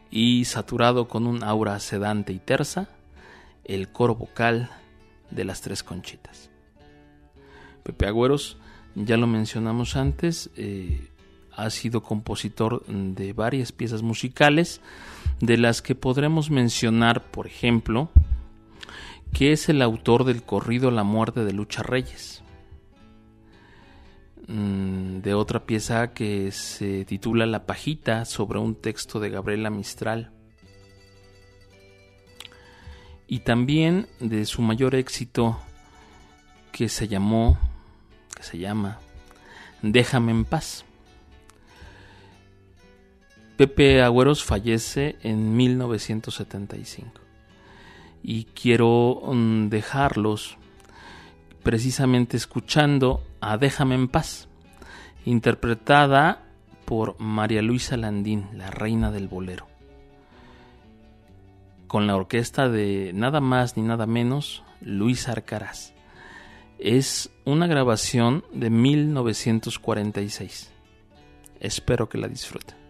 y 0.09 0.45
saturado 0.45 1.09
con 1.09 1.27
un 1.27 1.43
aura 1.43 1.77
sedante 1.81 2.31
y 2.31 2.39
tersa, 2.39 2.87
el 3.65 3.89
coro 3.91 4.15
vocal 4.15 4.69
de 5.31 5.45
las 5.45 5.61
tres 5.61 5.83
conchitas. 5.83 6.49
Pepe 7.83 8.07
Agüeros, 8.07 8.57
ya 8.95 9.17
lo 9.17 9.27
mencionamos 9.27 9.95
antes, 9.95 10.49
eh, 10.55 11.09
ha 11.53 11.69
sido 11.69 12.03
compositor 12.03 12.85
de 12.85 13.33
varias 13.33 13.71
piezas 13.71 14.01
musicales, 14.01 14.81
de 15.39 15.57
las 15.57 15.81
que 15.81 15.95
podremos 15.95 16.49
mencionar, 16.49 17.23
por 17.23 17.47
ejemplo, 17.47 18.09
que 19.33 19.51
es 19.51 19.69
el 19.69 19.81
autor 19.81 20.23
del 20.23 20.43
corrido 20.43 20.91
La 20.91 21.03
muerte 21.03 21.43
de 21.45 21.53
Lucha 21.53 21.83
Reyes, 21.83 22.43
mm, 24.47 25.19
de 25.19 25.33
otra 25.33 25.65
pieza 25.65 26.13
que 26.13 26.51
se 26.51 27.05
titula 27.05 27.45
La 27.45 27.65
pajita 27.65 28.25
sobre 28.25 28.59
un 28.59 28.75
texto 28.75 29.19
de 29.19 29.29
Gabriela 29.29 29.69
Mistral, 29.69 30.31
y 33.31 33.39
también 33.39 34.09
de 34.19 34.45
su 34.45 34.61
mayor 34.61 34.93
éxito 34.93 35.57
que 36.73 36.89
se 36.89 37.07
llamó, 37.07 37.57
que 38.35 38.43
se 38.43 38.57
llama 38.57 38.99
Déjame 39.81 40.33
en 40.33 40.43
paz. 40.43 40.83
Pepe 43.55 44.01
Agüeros 44.01 44.43
fallece 44.43 45.15
en 45.23 45.55
1975 45.55 47.21
y 48.21 48.43
quiero 48.53 49.21
mm, 49.25 49.69
dejarlos 49.69 50.57
precisamente 51.63 52.35
escuchando 52.35 53.23
a 53.39 53.57
Déjame 53.57 53.95
en 53.95 54.09
paz, 54.09 54.49
interpretada 55.23 56.43
por 56.83 57.17
María 57.17 57.61
Luisa 57.61 57.95
Landín, 57.95 58.49
la 58.55 58.69
reina 58.71 59.09
del 59.09 59.29
bolero 59.29 59.70
con 61.91 62.07
la 62.07 62.15
orquesta 62.15 62.69
de 62.69 63.11
nada 63.13 63.41
más 63.41 63.75
ni 63.75 63.83
nada 63.83 64.05
menos 64.05 64.63
Luis 64.79 65.27
Arcaraz. 65.27 65.91
Es 66.79 67.29
una 67.43 67.67
grabación 67.67 68.45
de 68.53 68.69
1946. 68.69 70.71
Espero 71.59 72.07
que 72.07 72.17
la 72.17 72.29
disfruten. 72.29 72.80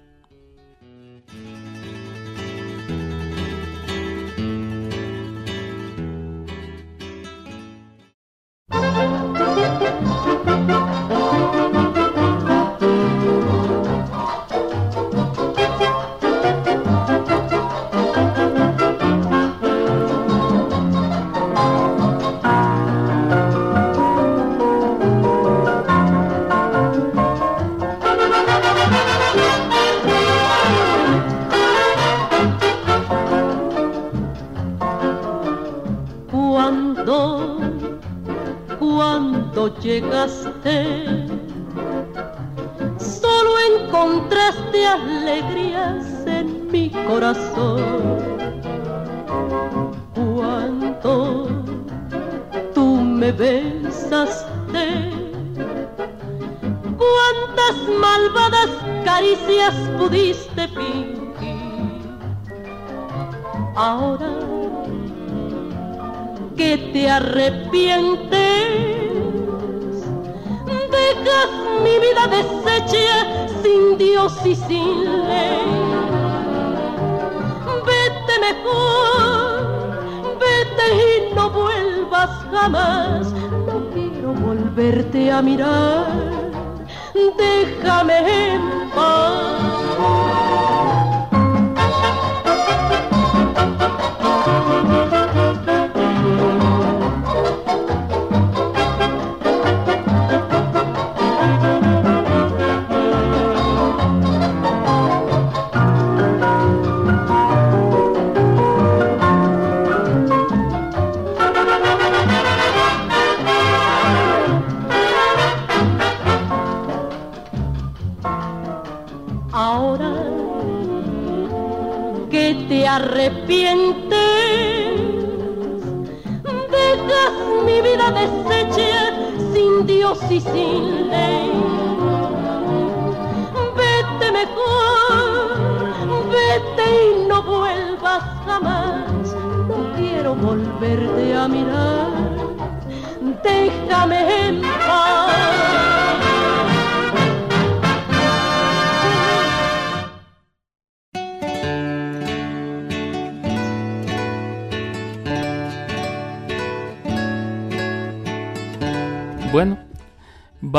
Mirar 85.42 86.41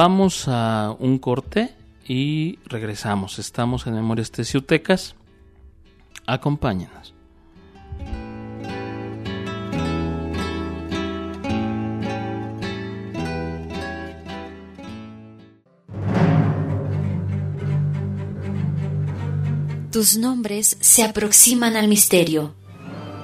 vamos 0.02 0.48
a 0.48 0.96
un 0.98 1.20
corte 1.20 1.76
y 2.04 2.58
regresamos. 2.64 3.38
Estamos 3.38 3.86
en 3.86 3.94
Memorias 3.94 4.32
Teciutecas. 4.32 5.14
Acompáñenos. 6.26 7.14
Tus 19.92 20.16
nombres 20.16 20.78
se 20.80 21.04
aproximan 21.04 21.76
al 21.76 21.86
misterio 21.86 22.56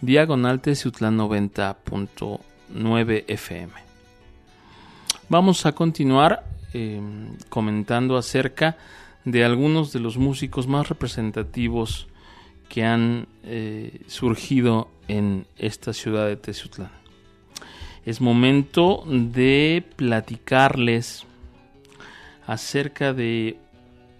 diagonal 0.00 0.62
90.9 0.62 3.24
FM. 3.26 3.72
Vamos 5.28 5.66
a 5.66 5.72
continuar 5.72 6.44
em, 6.72 7.36
comentando 7.48 8.16
acerca 8.16 8.76
de 9.24 9.44
algunos 9.44 9.92
de 9.92 9.98
los 9.98 10.18
músicos 10.18 10.68
más 10.68 10.88
representativos 10.88 12.06
que 12.68 12.84
han 12.84 13.26
eh, 13.42 14.02
surgido 14.06 14.88
en 15.08 15.48
esta 15.58 15.92
ciudad 15.92 16.28
de 16.28 16.36
Teciutlán. 16.36 16.92
Es 18.06 18.20
momento 18.20 19.02
de 19.06 19.84
platicarles 19.96 21.26
acerca 22.46 23.12
de 23.12 23.56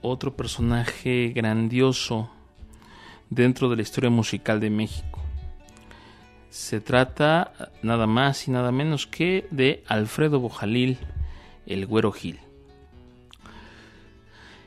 otro 0.02 0.34
personaje 0.34 1.30
grandioso 1.34 2.30
dentro 3.34 3.68
de 3.68 3.76
la 3.76 3.82
historia 3.82 4.10
musical 4.10 4.60
de 4.60 4.70
México. 4.70 5.20
Se 6.50 6.80
trata 6.80 7.52
nada 7.82 8.06
más 8.06 8.46
y 8.46 8.52
nada 8.52 8.70
menos 8.70 9.06
que 9.06 9.46
de 9.50 9.82
Alfredo 9.88 10.38
Bojalil, 10.38 10.98
el 11.66 11.86
Güero 11.86 12.12
Gil. 12.12 12.38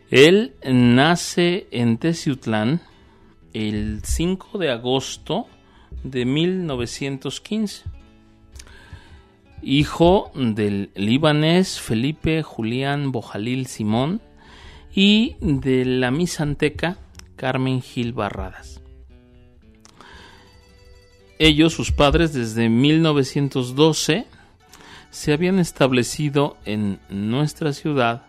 Él 0.10 0.54
nace 0.64 1.68
en 1.72 1.98
Teciutlán 1.98 2.82
el 3.54 4.02
5 4.04 4.58
de 4.58 4.72
agosto 4.72 5.48
de 6.04 6.26
1915. 6.26 7.84
hijo 9.64 10.32
del 10.36 10.92
libanés 10.96 11.80
Felipe 11.82 12.44
Julián 12.44 13.12
Bojalil 13.12 13.66
Simón 13.66 14.22
y 14.94 15.36
de 15.40 15.84
la 15.84 16.12
misanteca 16.12 16.98
Carmen 17.38 17.82
Gil 17.82 18.12
Barradas. 18.12 18.82
Ellos, 21.40 21.74
sus 21.74 21.92
padres, 21.92 22.34
desde 22.34 22.68
1912 22.68 24.26
se 25.12 25.34
habían 25.34 25.60
establecido 25.60 26.58
en 26.66 27.00
nuestra 27.10 27.72
ciudad, 27.74 28.24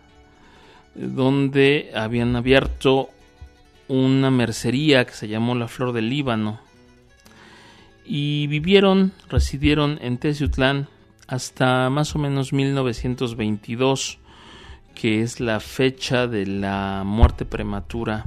donde 0.95 1.91
habían 1.95 2.35
abierto 2.35 3.09
una 3.87 4.31
mercería 4.31 5.05
que 5.05 5.13
se 5.13 5.27
llamó 5.27 5.55
La 5.55 5.67
Flor 5.67 5.91
del 5.91 6.09
Líbano 6.09 6.61
y 8.05 8.47
vivieron, 8.47 9.11
residieron 9.27 9.99
en 10.01 10.17
Teciutlán 10.17 10.87
hasta 11.27 11.89
más 11.91 12.15
o 12.15 12.19
menos 12.19 12.53
1922, 12.53 14.17
que 14.95 15.21
es 15.21 15.39
la 15.39 15.59
fecha 15.59 16.25
de 16.25 16.47
la 16.47 17.03
muerte 17.05 17.45
prematura 17.45 18.25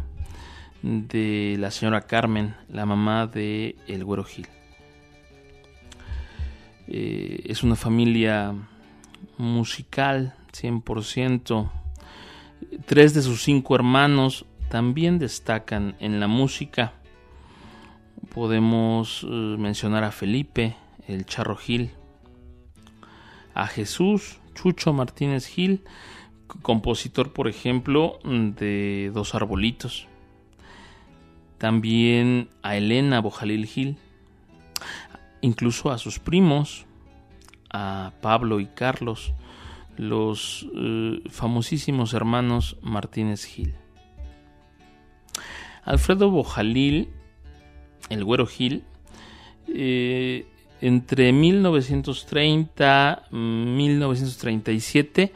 de 0.82 1.56
la 1.58 1.70
señora 1.70 2.02
Carmen, 2.02 2.54
la 2.68 2.86
mamá 2.86 3.26
de 3.26 3.76
El 3.86 4.04
Güero 4.04 4.24
Gil. 4.24 4.48
Eh, 6.88 7.44
es 7.46 7.62
una 7.62 7.76
familia 7.76 8.54
musical 9.38 10.34
100%. 10.52 11.70
Tres 12.86 13.14
de 13.14 13.22
sus 13.22 13.42
cinco 13.42 13.74
hermanos 13.74 14.44
también 14.68 15.18
destacan 15.18 15.96
en 16.00 16.20
la 16.20 16.26
música. 16.26 16.92
Podemos 18.34 19.24
eh, 19.24 19.26
mencionar 19.26 20.04
a 20.04 20.10
Felipe, 20.10 20.76
el 21.06 21.26
Charro 21.26 21.56
Gil, 21.56 21.90
a 23.54 23.66
Jesús, 23.66 24.40
Chucho 24.54 24.92
Martínez 24.92 25.46
Gil, 25.46 25.84
compositor, 26.62 27.32
por 27.32 27.48
ejemplo, 27.48 28.18
de 28.24 29.10
Dos 29.12 29.34
Arbolitos. 29.34 30.08
También 31.62 32.48
a 32.62 32.76
Elena 32.76 33.20
Bojalil 33.20 33.66
Gil, 33.66 33.96
incluso 35.42 35.92
a 35.92 35.98
sus 35.98 36.18
primos, 36.18 36.86
a 37.72 38.14
Pablo 38.20 38.58
y 38.58 38.66
Carlos, 38.66 39.32
los 39.96 40.66
eh, 40.74 41.22
famosísimos 41.30 42.14
hermanos 42.14 42.78
Martínez 42.82 43.44
Gil. 43.44 43.76
Alfredo 45.84 46.32
Bojalil, 46.32 47.10
el 48.10 48.24
Güero 48.24 48.48
Gil, 48.48 48.82
eh, 49.68 50.46
entre 50.80 51.32
1930 51.32 53.26
y 53.30 53.36
1937 53.36 55.32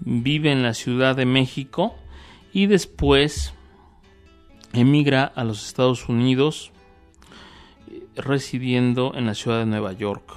vive 0.00 0.50
en 0.50 0.64
la 0.64 0.74
Ciudad 0.74 1.14
de 1.14 1.24
México 1.24 1.94
y 2.52 2.66
después 2.66 3.54
emigra 4.80 5.24
a 5.24 5.44
los 5.44 5.66
Estados 5.66 6.08
Unidos 6.08 6.72
residiendo 8.16 9.12
en 9.14 9.26
la 9.26 9.34
ciudad 9.34 9.58
de 9.60 9.66
Nueva 9.66 9.92
York. 9.92 10.32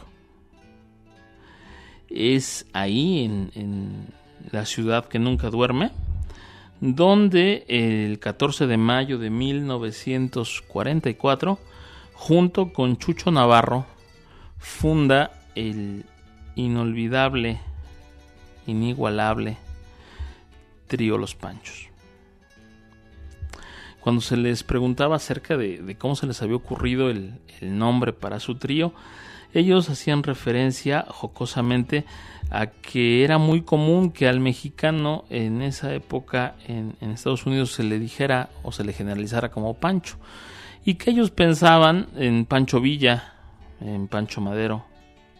Es 2.10 2.68
ahí, 2.74 3.24
en, 3.24 4.10
la 4.52 4.66
ciudad 4.66 5.06
que 5.06 5.20
nunca 5.20 5.52
duerme, 5.52 5.92
donde 6.80 7.66
el 7.68 8.18
14 8.20 8.68
de 8.68 8.78
mayo 8.78 9.18
de 9.20 9.30
1944, 9.30 11.60
junto 12.14 12.72
con 12.74 12.98
Chucho 12.98 13.32
Navarro, 13.32 13.86
funda 14.58 15.32
el 15.56 16.06
inolvidable, 16.56 17.60
inigualable 18.66 19.58
trío 20.88 21.18
Los 21.18 21.36
Panchos. 21.36 21.91
Cuando 24.02 24.22
se 24.22 24.36
les 24.36 24.64
preguntaba 24.64 25.16
acerca 25.16 25.58
de, 25.58 25.96
cómo 25.98 26.16
se 26.16 26.26
les 26.26 26.42
había 26.42 26.56
ocurrido 26.56 27.10
el, 27.12 27.40
nombre 27.62 28.14
para 28.14 28.40
su 28.40 28.56
trío, 28.56 28.94
ellos 29.54 29.90
hacían 29.90 30.24
referencia 30.24 31.06
jocosamente 31.08 32.06
a 32.50 32.68
que 32.68 33.24
era 33.24 33.38
muy 33.38 33.62
común 33.62 34.12
que 34.12 34.28
al 34.28 34.40
mexicano 34.40 35.26
en 35.30 35.62
esa 35.62 35.94
época 35.94 36.56
en, 36.68 36.96
Estados 37.02 37.46
Unidos 37.46 37.74
se 37.74 37.84
le 37.84 38.00
dijera 38.00 38.50
o 38.64 38.72
se 38.72 38.84
le 38.84 38.94
generalizara 38.94 39.52
como 39.52 39.76
Pancho 39.76 40.18
y 40.84 40.96
que 40.96 41.12
ellos 41.12 41.30
pensaban 41.30 42.08
en 42.16 42.46
Pancho 42.46 42.82
Villa, 42.82 43.36
en 43.82 44.08
Pancho 44.08 44.42
Madero, 44.42 44.84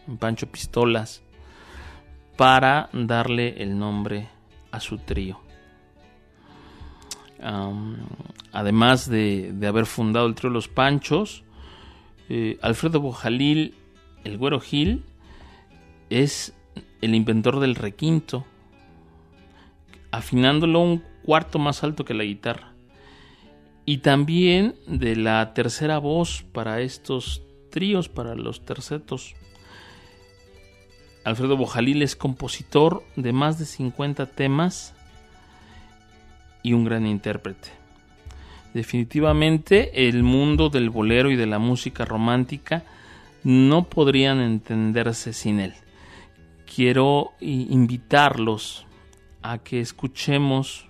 en 0.06 0.18
Pancho 0.18 0.46
Pistolas, 0.46 1.22
para 2.36 2.90
darle 2.92 3.60
el 3.60 3.76
nombre 3.76 4.28
a 4.70 4.78
su 4.78 4.98
trío 4.98 5.40
además 8.52 9.08
de, 9.08 9.54
haber 9.66 9.86
fundado 9.86 10.26
el 10.26 10.34
trío 10.34 10.50
Los 10.50 10.68
Panchos, 10.68 11.44
eh, 12.28 12.58
Alfredo 12.62 13.00
Bojalil, 13.00 13.74
el 14.24 14.38
Güero 14.38 14.60
Gil, 14.60 15.04
es 16.10 16.54
el 17.00 17.14
inventor 17.14 17.60
del 17.60 17.74
requinto, 17.74 18.44
afinándolo 20.10 20.80
un 20.80 21.02
cuarto 21.24 21.58
más 21.58 21.82
alto 21.82 22.04
que 22.04 22.14
la 22.14 22.24
guitarra. 22.24 22.72
Y 23.84 23.98
también 23.98 24.76
de 24.86 25.16
la 25.16 25.54
tercera 25.54 25.98
voz 25.98 26.44
para 26.52 26.80
estos 26.80 27.42
tríos, 27.70 28.08
para 28.08 28.36
los 28.36 28.64
tercetos. 28.64 29.34
Alfredo 31.24 31.56
Bojalil 31.56 32.02
es 32.02 32.14
compositor 32.14 33.02
de 33.16 33.32
más 33.32 33.58
de 33.58 33.64
50 33.64 34.26
temas 34.26 34.94
y 36.62 36.72
un 36.72 36.84
gran 36.84 37.06
intérprete. 37.06 37.70
Definitivamente 38.74 40.08
el 40.08 40.22
mundo 40.22 40.70
del 40.70 40.90
bolero 40.90 41.30
y 41.30 41.36
de 41.36 41.46
la 41.46 41.58
música 41.58 42.04
romántica 42.04 42.84
no 43.44 43.84
podrían 43.84 44.40
entenderse 44.40 45.32
sin 45.32 45.60
él. 45.60 45.74
Quiero 46.74 47.32
invitarlos 47.40 48.86
a 49.42 49.58
que 49.58 49.80
escuchemos, 49.80 50.86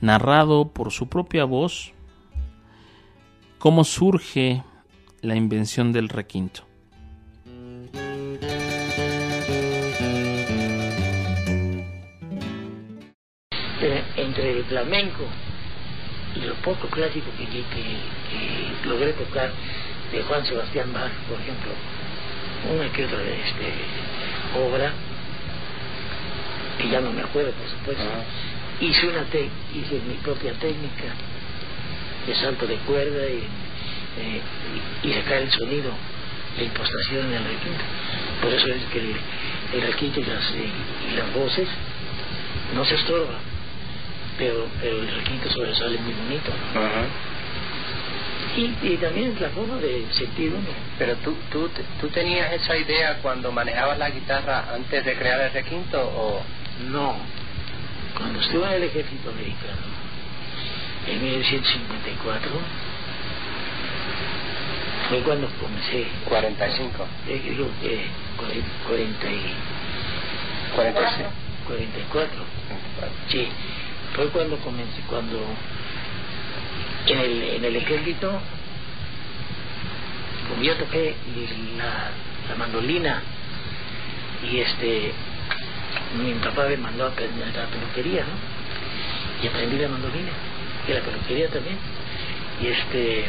narrado 0.00 0.68
por 0.68 0.92
su 0.92 1.08
propia 1.08 1.44
voz, 1.44 1.92
cómo 3.58 3.84
surge 3.84 4.62
la 5.22 5.34
invención 5.34 5.92
del 5.92 6.08
requinto. 6.08 6.67
Entre 14.38 14.58
el 14.58 14.64
flamenco 14.64 15.26
y 16.36 16.46
lo 16.46 16.54
poco 16.56 16.86
clásico 16.88 17.26
que, 17.36 17.44
que, 17.44 18.88
logré 18.88 19.12
tocar 19.12 19.50
de 20.12 20.22
Juan 20.22 20.46
Sebastián 20.46 20.92
Bach, 20.92 21.10
por 21.28 21.40
ejemplo, 21.40 21.72
una 22.72 22.92
que 22.92 23.04
otra 23.04 23.18
este, 23.18 23.72
obra, 24.58 24.92
que 26.78 26.88
ya 26.88 27.00
no 27.00 27.12
me 27.12 27.22
acuerdo, 27.22 27.50
por 27.52 27.68
supuesto, 27.68 28.04
hice, 28.80 29.08
una 29.08 29.24
hice 29.74 30.00
mi 30.06 30.14
propia 30.22 30.52
técnica 30.52 31.14
de 32.26 32.34
salto 32.36 32.66
de 32.66 32.76
cuerda 32.76 33.26
y, 33.26 33.42
eh, 34.20 34.40
y, 35.02 35.12
sacar 35.14 35.38
el 35.42 35.50
sonido, 35.50 35.90
la 36.56 36.62
impostación 36.62 37.26
en 37.26 37.34
el 37.34 37.44
requinto. 37.44 37.84
Por 38.42 38.52
eso 38.52 38.66
es 38.68 38.82
que 38.92 39.00
el, 39.00 39.82
requinto 39.82 40.20
y 40.20 40.24
las, 40.24 40.44
y 40.52 41.16
las 41.16 41.34
voces 41.34 41.68
no 42.74 42.84
se 42.84 42.94
estorban 42.94 43.47
pero 44.38 44.68
el 44.82 45.14
requinto 45.16 45.50
sobresale 45.50 45.98
muy 45.98 46.12
bonito. 46.12 46.52
Y, 48.56 48.74
y, 48.82 48.96
también 48.96 49.36
la 49.40 49.50
forma 49.50 49.76
de 49.76 50.06
sentir 50.12 50.52
uno. 50.52 50.68
Pero 50.98 51.16
tú, 51.16 51.36
tú, 51.50 51.68
tú 52.00 52.08
tenías 52.08 52.52
esa 52.52 52.76
idea 52.76 53.18
cuando 53.20 53.52
manejabas 53.52 53.98
la 53.98 54.10
guitarra 54.10 54.72
antes 54.72 55.04
de 55.04 55.16
crear 55.16 55.40
el 55.40 55.52
requinto 55.52 56.00
o... 56.00 56.42
No, 56.90 57.16
cuando 58.16 58.40
estuve 58.40 58.66
en 58.66 58.72
el 58.74 58.82
ejército 58.84 59.30
americano, 59.30 59.82
en 61.06 61.22
1954, 61.22 62.50
fue 65.08 65.20
cuando 65.20 65.48
comencé. 65.60 66.06
45. 66.28 67.06
Eh, 67.28 67.40
digo, 67.50 67.68
eh, 67.82 68.06
40 68.86 69.30
y... 69.30 69.54
46. 70.74 71.26
44. 71.66 72.30
Sí 73.28 73.48
fue 74.18 74.26
cuando 74.30 74.56
comencé, 74.56 75.00
cuando 75.08 75.38
en 77.06 77.18
el, 77.20 77.42
en 77.42 77.64
el 77.64 77.76
ejército, 77.76 78.32
como 80.48 80.60
yo 80.60 80.74
toqué 80.74 81.14
la, 81.76 82.10
la 82.48 82.56
mandolina 82.56 83.22
y 84.42 84.58
este, 84.58 85.12
mi 86.20 86.32
papá 86.34 86.66
me 86.66 86.78
mandó 86.78 87.04
a 87.04 87.08
aprender 87.10 87.46
la 87.54 87.66
peluquería, 87.66 88.22
¿no? 88.22 89.44
Y 89.44 89.46
aprendí 89.46 89.78
la 89.78 89.88
mandolina 89.88 90.32
y 90.88 90.92
la 90.92 91.00
peluquería 91.00 91.48
también. 91.48 91.78
Y 92.60 92.66
este, 92.66 93.24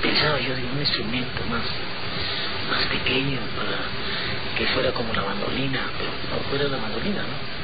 pensaba 0.00 0.40
yo 0.40 0.56
de 0.56 0.62
un 0.64 0.80
instrumento 0.80 1.44
más, 1.50 1.66
más 2.70 2.86
pequeño 2.86 3.38
para 3.54 4.56
que 4.56 4.66
fuera 4.72 4.92
como 4.92 5.12
la 5.12 5.24
mandolina, 5.24 5.90
pero 5.98 6.10
no 6.30 6.48
fuera 6.48 6.64
la 6.68 6.78
mandolina, 6.78 7.20
¿no? 7.20 7.61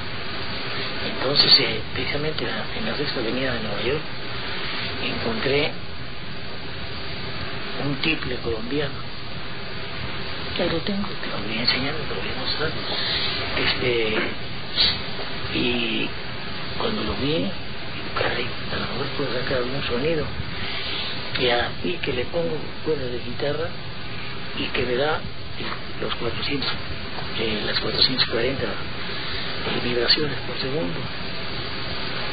Entonces, 1.07 1.61
eh, 1.61 1.81
precisamente 1.95 2.45
en 2.45 2.85
la 2.85 2.97
sexta 2.97 3.21
avenida 3.21 3.55
de 3.55 3.61
Nueva 3.61 3.83
York, 3.83 4.01
encontré 5.05 5.71
un 7.87 7.95
tiple 7.97 8.37
colombiano. 8.37 8.95
Ya 10.59 10.65
lo 10.67 10.79
tengo, 10.79 11.07
te 11.07 11.27
lo 11.29 11.47
voy 11.47 11.59
a 11.59 11.61
enseñar, 11.61 11.95
te 11.95 12.15
lo 12.15 12.21
voy 12.21 12.31
a 12.31 12.41
mostrar. 12.41 12.73
Este, 13.65 14.17
y 15.55 16.09
cuando 16.79 17.05
lo 17.05 17.15
vi, 17.15 17.49
caray, 18.17 18.47
a 18.73 18.77
lo 18.77 18.87
mejor 18.93 19.07
puedo 19.17 19.33
sacar 19.41 19.59
algún 19.59 19.83
sonido. 19.85 20.27
Y, 21.41 21.49
a, 21.51 21.71
y 21.85 21.93
que 21.99 22.13
le 22.13 22.25
pongo 22.25 22.57
cuerdas 22.85 23.13
de 23.13 23.21
guitarra 23.21 23.69
y 24.59 24.65
que 24.73 24.83
me 24.83 24.97
da 24.97 25.21
los 26.01 26.13
400, 26.17 26.69
eh, 27.39 27.63
las 27.65 27.79
440 27.79 28.65
vibraciones 29.83 30.39
por 30.47 30.59
segundo. 30.59 31.01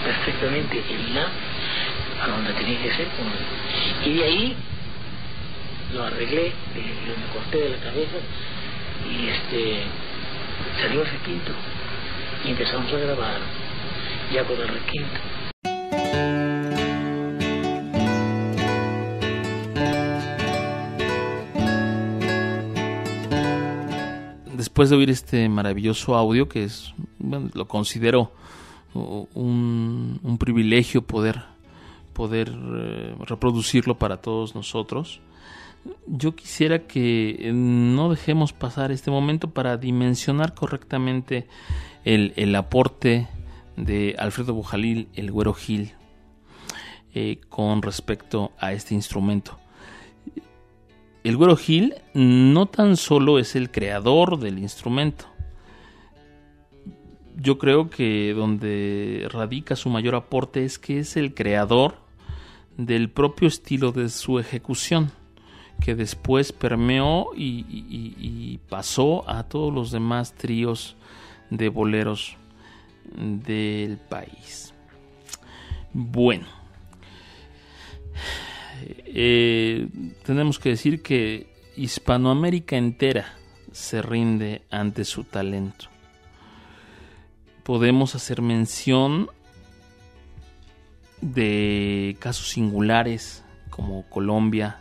Perfectamente 0.04 0.84
el 0.90 1.14
la 1.14 1.28
a 2.24 2.28
donde 2.28 2.54
tenía 2.54 2.82
que 2.82 2.94
ser. 2.94 3.08
Y 4.06 4.14
de 4.14 4.24
ahí 4.24 4.56
lo 5.94 6.04
arreglé, 6.04 6.52
lo 7.08 7.18
me 7.18 7.34
corté 7.34 7.58
de 7.58 7.70
la 7.70 7.78
cabeza 7.78 8.18
y 9.10 9.28
este 9.28 9.84
salió 10.82 11.04
ese 11.04 11.18
quinto 11.18 11.52
y 12.44 12.50
empezamos 12.50 12.92
a 12.92 12.98
grabar 12.98 13.40
ya 14.32 14.44
con 14.44 14.60
el 14.60 14.68
requinto. 14.68 15.20
Después 24.76 24.90
de 24.90 24.98
oír 24.98 25.10
este 25.10 25.48
maravilloso 25.48 26.16
audio, 26.18 26.50
que 26.50 26.66
es, 26.66 26.94
bueno, 27.18 27.50
lo 27.54 27.66
considero 27.66 28.34
un, 28.94 30.38
privilegio 30.38 31.02
poder, 31.02 31.44
poder 32.12 32.52
eh, 32.54 33.16
reproducirlo 33.22 33.98
para 33.98 34.18
todos 34.18 34.54
nosotros, 34.54 35.22
yo 36.08 36.36
quisiera 36.36 36.88
que 36.88 37.52
no 37.54 38.10
dejemos 38.10 38.52
pasar 38.52 38.92
este 38.92 39.12
momento 39.12 39.50
para 39.50 39.78
dimensionar 39.78 40.54
correctamente 40.54 41.48
el, 42.04 42.34
el 42.36 42.54
aporte 42.54 43.30
de 43.78 44.18
Alfredo 44.20 44.56
Bujalil, 44.56 45.08
el 45.14 45.32
Güero 45.32 45.54
Gil, 45.54 45.94
eh, 47.14 47.40
con 47.48 47.82
respecto 47.82 48.52
a 48.60 48.74
este 48.74 48.94
instrumento. 48.94 49.58
El 51.26 51.38
Güero 51.38 51.58
Gil 51.58 51.96
no 52.14 52.68
tan 52.68 52.98
solo 52.98 53.40
es 53.40 53.56
el 53.56 53.72
creador 53.72 54.38
del 54.38 54.60
instrumento, 54.60 55.26
yo 57.36 57.58
creo 57.58 57.90
que 57.90 58.32
donde 58.36 59.28
radica 59.32 59.76
su 59.76 59.90
mayor 59.90 60.14
aporte 60.14 60.64
es 60.64 60.78
que 60.78 61.00
es 61.00 61.18
el 61.18 61.34
creador 61.34 61.98
del 62.78 63.10
propio 63.10 63.48
estilo 63.48 63.92
de 63.92 64.10
su 64.10 64.38
ejecución 64.38 65.12
que 65.82 65.96
después 65.96 66.52
permeó 66.52 67.32
y, 67.36 68.60
pasó 68.70 69.28
a 69.28 69.46
todos 69.46 69.74
los 69.74 69.90
demás 69.90 70.36
tríos 70.36 70.96
de 71.50 71.70
boleros 71.70 72.38
del 73.16 73.98
país. 73.98 74.76
Bueno, 75.92 76.46
eh, 78.88 79.88
tenemos 80.24 80.60
que 80.60 80.70
decir 80.70 81.02
que 81.02 81.48
Hispanoamérica 81.76 82.78
entera 82.78 83.34
se 83.72 84.02
rinde 84.02 84.64
ante 84.70 85.06
su 85.06 85.24
talento. 85.24 85.86
Podemos 87.64 88.16
hacer 88.16 88.42
mención 88.42 89.30
de 91.22 92.16
casos 92.20 92.50
singulares 92.50 93.44
como 93.70 94.04
Colombia, 94.10 94.80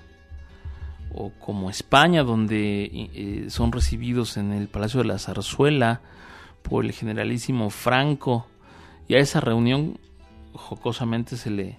o 1.14 1.30
como 1.38 1.70
España, 1.70 2.24
donde 2.24 2.90
eh, 2.92 3.46
son 3.48 3.72
recibidos 3.72 4.36
en 4.36 4.52
el 4.52 4.68
Palacio 4.68 5.00
de 5.00 5.06
la 5.06 5.18
Zarzuela 5.18 6.00
por 6.62 6.84
el 6.84 6.92
generalísimo 6.92 7.70
Franco, 7.70 8.46
y 9.06 9.14
a 9.14 9.18
esa 9.18 9.40
reunión 9.40 9.98
jocosamente 10.52 11.36
se 11.36 11.50
le, 11.50 11.78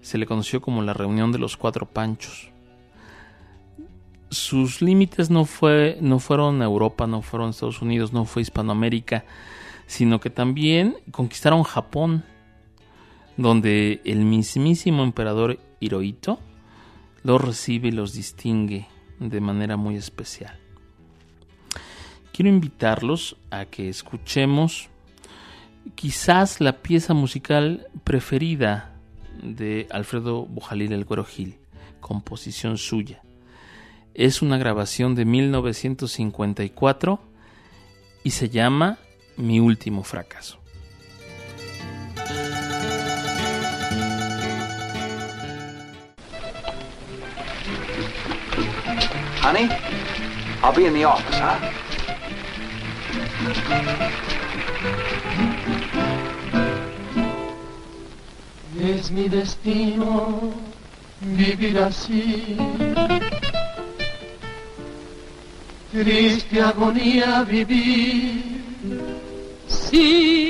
se 0.00 0.18
le 0.18 0.26
conoció 0.26 0.60
como 0.60 0.82
la 0.82 0.94
reunión 0.94 1.32
de 1.32 1.38
los 1.38 1.56
cuatro 1.56 1.86
panchos. 1.86 2.50
Sus 4.30 4.80
límites 4.80 5.30
no, 5.30 5.44
fue, 5.44 5.98
no 6.00 6.18
fueron 6.18 6.62
Europa, 6.62 7.06
no 7.06 7.20
fueron 7.22 7.50
Estados 7.50 7.82
Unidos, 7.82 8.12
no 8.12 8.24
fue 8.24 8.42
Hispanoamérica, 8.42 9.24
sino 9.86 10.20
que 10.20 10.30
también 10.30 10.96
conquistaron 11.10 11.64
Japón, 11.64 12.24
donde 13.36 14.00
el 14.04 14.24
mismísimo 14.24 15.02
emperador 15.02 15.58
Hirohito 15.80 16.38
los 17.22 17.40
recibe 17.40 17.88
y 17.88 17.92
los 17.92 18.12
distingue 18.12 18.86
de 19.18 19.40
manera 19.40 19.76
muy 19.76 19.96
especial. 19.96 20.58
Quiero 22.32 22.48
invitarlos 22.48 23.36
a 23.50 23.64
que 23.66 23.88
escuchemos 23.88 24.88
quizás 25.94 26.60
la 26.60 26.80
pieza 26.82 27.14
musical 27.14 27.88
preferida 28.04 28.89
de 29.42 29.86
Alfredo 29.90 30.46
Bujalil 30.46 30.92
el 30.92 31.04
Güero 31.04 31.24
Gil, 31.24 31.56
composición 32.00 32.78
suya. 32.78 33.22
Es 34.14 34.42
una 34.42 34.58
grabación 34.58 35.14
de 35.14 35.24
1954 35.24 37.20
y 38.24 38.30
se 38.30 38.48
llama 38.48 38.98
Mi 39.36 39.60
último 39.60 40.02
fracaso. 40.04 40.58
Honey, 49.42 49.68
I'll 50.62 50.72
be 50.74 50.84
in 50.84 50.92
the 50.92 51.06
office, 51.06 51.38
huh? 51.38 51.80
Es 58.78 59.10
mi 59.10 59.28
destino 59.28 60.52
vivir 61.20 61.78
así. 61.78 62.56
Triste 65.90 66.60
agonía 66.62 67.42
vivir 67.42 68.62
sin 69.66 70.49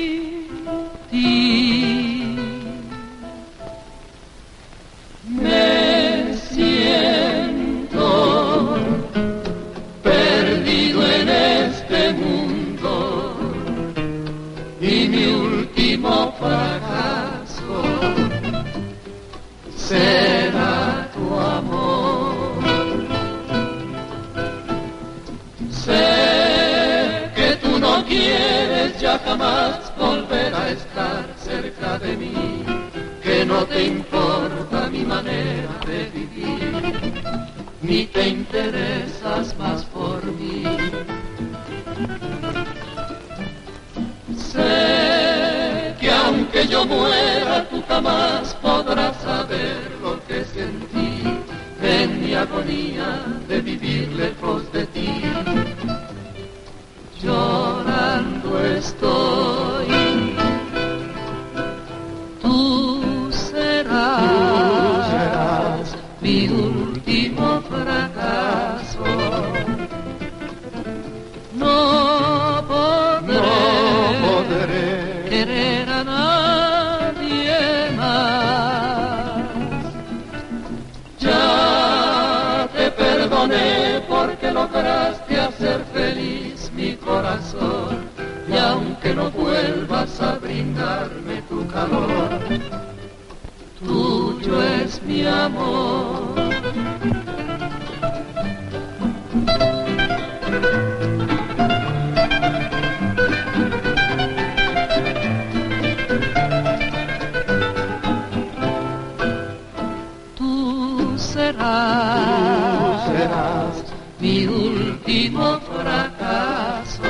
Tú 111.53 113.11
serás, 113.11 113.83
mi 114.19 114.47
último 114.47 115.59
fracaso. 115.59 117.03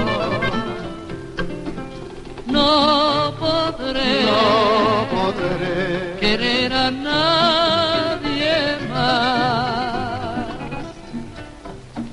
No 2.47 3.33
podré, 3.39 4.23
No 4.25 5.07
podré 5.11 6.17
querer 6.19 6.73
a 6.73 6.91
nadie 6.91 8.55
más. 8.89 10.45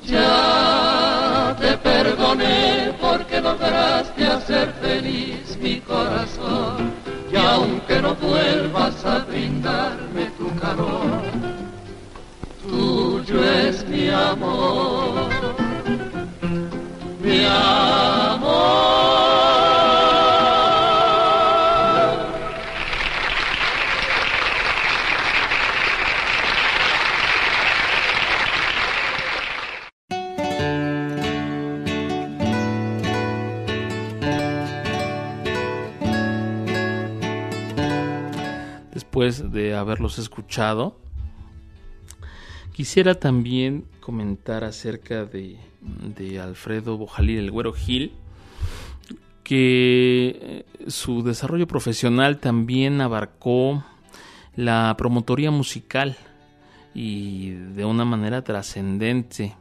Ya 0.05 1.55
te 1.59 1.77
perdoné 1.77 2.93
porque 3.01 3.41
lograste 3.41 4.27
hacer 4.27 4.71
feliz 4.81 5.57
mi 5.61 5.79
corazón. 5.81 6.93
Y 7.31 7.35
aunque 7.35 8.01
no 8.01 8.15
vuelvas 8.15 9.05
a 9.05 9.19
brindarme 9.19 10.08
Mi 17.21 17.45
amor. 17.45 17.99
después 38.93 39.51
de 39.51 39.75
haberlos 39.75 40.17
escuchado, 40.17 40.95
quisiera 42.71 43.15
también 43.15 43.85
comentar 44.09 44.63
acerca 44.63 45.23
de, 45.25 45.59
Alfredo 46.41 46.97
Bojalil, 46.97 47.37
el 47.37 47.51
Güero 47.51 47.73
Gil, 47.73 48.11
que 49.43 50.39
eh, 50.41 50.65
su 50.87 51.21
desarrollo 51.21 51.67
profesional 51.67 52.39
también 52.39 53.01
abarcó 53.01 53.83
la 54.55 54.95
promotoría 54.97 55.51
musical 55.51 56.17
y 56.95 57.51
de 57.51 57.85
una 57.85 58.03
manera 58.03 58.43
trascendente. 58.43 59.55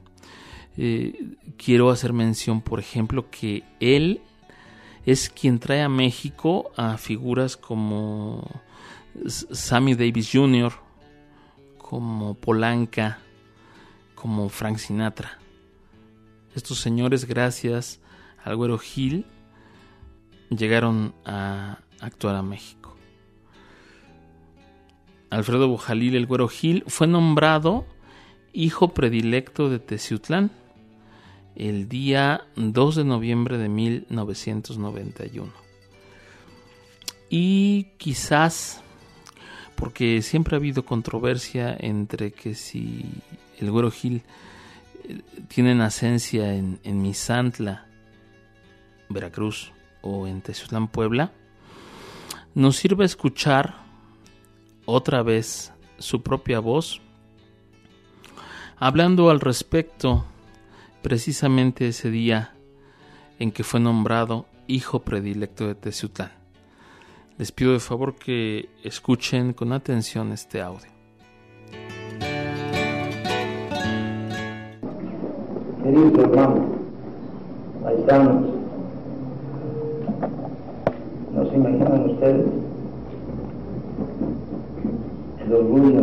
Eh, 0.79 1.35
quiero 1.59 1.91
hacer 1.91 2.15
mención, 2.15 2.63
por 2.63 2.81
ejemplo, 2.81 3.29
que 3.31 3.65
él 3.81 4.23
es 5.05 5.29
quien 5.29 5.59
trae 5.59 5.83
a 5.83 5.91
México 5.91 6.71
a 6.75 6.97
figuras 6.97 7.59
como 7.59 8.49
Sammy 9.27 9.95
Davis 9.95 10.31
Jr., 10.33 10.73
como 11.77 12.33
Polanca, 12.33 13.19
como 14.21 14.49
Frank 14.49 14.79
Sinatra. 14.79 15.39
Estos 16.55 16.79
señores, 16.81 17.27
gracias 17.27 18.01
al 18.43 18.57
Güero 18.57 18.79
Gil, 18.79 19.25
llegaron 20.51 21.15
a 21.25 21.79
actuar 22.01 22.35
a 22.35 22.43
México. 22.43 22.97
Alfredo 25.31 25.69
Bojalil, 25.69 26.17
el 26.17 26.27
Güero 26.27 26.49
Gil, 26.49 26.83
fue 26.89 27.07
nombrado 27.07 27.87
hijo 28.53 28.89
predilecto 28.89 29.71
de 29.71 29.79
Teciutlán 29.79 30.51
el 31.55 31.89
día 31.89 32.47
2 32.57 32.97
de 32.97 33.05
noviembre 33.05 33.57
de 33.57 33.69
1991. 33.69 35.53
Y 37.31 37.89
quizás 37.99 38.83
porque 39.79 40.23
siempre 40.23 40.57
ha 40.57 40.59
habido 40.59 40.85
controversia 40.85 41.77
entre 41.79 42.33
que 42.33 42.55
si 42.55 43.05
el 43.59 43.71
Güero 43.71 43.93
Gil 43.93 44.23
eh, 45.05 45.21
tiene 45.47 45.75
nacencia 45.75 46.55
en, 46.55 46.81
en 46.83 47.01
Misantla, 47.01 47.87
Veracruz 49.09 49.73
o 50.03 50.27
en 50.27 50.43
Teciutlán, 50.43 50.89
Puebla, 50.89 51.33
nos 52.55 52.77
sirve 52.77 53.05
escuchar 53.05 53.77
otra 54.85 55.23
vez 55.23 55.73
su 55.99 56.23
propia 56.23 56.59
voz 56.59 57.01
hablando 58.79 59.31
al 59.31 59.41
respecto 59.41 60.25
precisamente 61.03 61.89
ese 61.89 62.11
día 62.11 62.53
en 63.39 63.53
que 63.53 63.63
fue 63.63 63.79
nombrado 63.79 64.47
hijo 64.67 65.03
predilecto 65.03 65.69
de 65.69 65.77
Teciutlán. 65.77 66.33
Les 67.39 67.53
pido 67.53 67.73
de 67.73 67.79
favor 67.79 68.17
que 68.17 68.69
escuchen 68.83 69.53
con 69.53 69.73
atención 69.73 70.33
este 70.33 70.61
audio. 70.61 70.91
Queridos 75.85 76.19
hermanos, 76.19 76.65
paisanos, 77.85 78.45
¿no 81.33 81.49
se 81.49 81.55
imaginan 81.55 82.11
ustedes 82.11 82.47
el 85.45 85.53
orgullo 85.55 86.03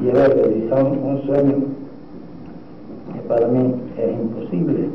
y 0.00 0.10
haber 0.10 0.34
realizado 0.34 0.88
un 0.90 1.22
sueño 1.26 1.56
que 3.14 3.20
para 3.28 3.46
mí 3.46 3.72
es 3.96 4.20
imposible? 4.20 4.88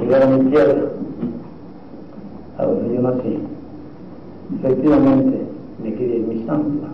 Llegar 0.00 0.22
a 0.24 0.26
mi 0.26 0.50
tierra, 0.50 0.99
a 2.60 2.66
donde 2.66 2.94
yo 2.94 3.00
nací. 3.00 3.38
Efectivamente, 4.58 5.38
me 5.82 5.94
quería 5.94 6.16
ir 6.16 6.26
mi 6.26 6.46
santa, 6.46 6.88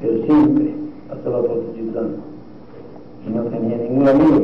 pero 0.00 0.24
siempre 0.24 0.74
pasaba 1.08 1.42
por 1.42 1.60
Teciutlán 1.60 2.16
y 3.26 3.30
no 3.30 3.42
tenía 3.44 3.76
ningún 3.78 4.08
amigo 4.08 4.40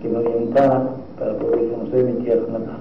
que 0.00 0.08
me 0.08 0.18
orientara 0.18 0.90
para 1.18 1.36
poder 1.36 1.70
conocer 1.72 2.04
mi 2.04 2.24
tierra 2.24 2.46
natal. 2.52 2.78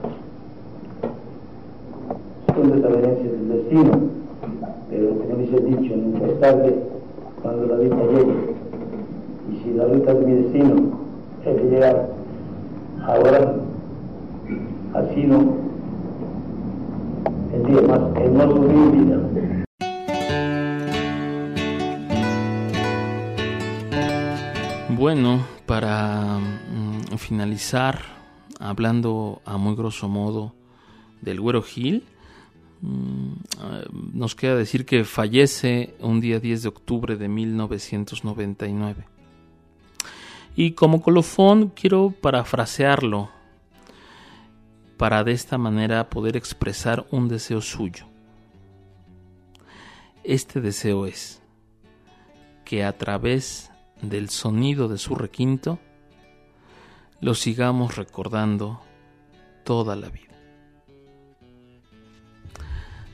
Son 2.55 2.71
desavenencias 2.71 3.31
del 3.31 3.49
destino, 3.49 3.91
pero 4.89 5.09
como 5.09 5.35
dice 5.39 5.57
el 5.57 5.65
dicho, 5.65 5.95
nunca 5.95 6.25
es 6.25 6.39
tarde 6.39 6.75
cuando 7.41 7.65
la 7.65 7.75
vida 7.77 7.97
llegue. 7.97 8.53
Y 9.51 9.63
si 9.63 9.73
la 9.73 9.85
ruta 9.85 10.13
de 10.13 10.25
mi 10.25 10.33
destino 10.43 10.75
es 11.45 11.63
llegar 11.63 12.09
ahora, 13.05 13.55
ha 14.93 15.13
sido 15.15 15.63
día 17.61 17.81
más. 17.81 18.01
Bueno, 24.89 25.45
para 25.65 26.39
mm, 26.39 27.17
finalizar, 27.17 27.99
hablando 28.59 29.41
a 29.45 29.57
muy 29.57 29.75
grosso 29.75 30.07
modo 30.07 30.53
del 31.21 31.41
Güero 31.41 31.61
Gil, 31.61 32.03
mm, 32.81 33.33
nos 34.13 34.35
queda 34.35 34.55
decir 34.55 34.85
que 34.85 35.03
fallece 35.03 35.95
un 35.99 36.21
día 36.21 36.39
10 36.39 36.63
de 36.63 36.69
octubre 36.69 37.15
de 37.17 37.27
1999. 37.27 39.05
Y 40.55 40.71
como 40.71 41.01
colofón 41.01 41.69
quiero 41.69 42.13
parafrasearlo 42.21 43.29
para 44.97 45.23
de 45.23 45.31
esta 45.31 45.57
manera 45.57 46.09
poder 46.09 46.37
expresar 46.37 47.05
un 47.11 47.27
deseo 47.27 47.61
suyo. 47.61 48.05
Este 50.23 50.61
deseo 50.61 51.05
es 51.05 51.41
que 52.63 52.83
a 52.83 52.97
través 52.97 53.71
del 54.01 54.29
sonido 54.29 54.87
de 54.87 54.97
su 54.97 55.15
requinto 55.15 55.79
lo 57.19 57.35
sigamos 57.35 57.95
recordando 57.95 58.81
toda 59.63 59.95
la 59.95 60.09
vida. 60.09 60.33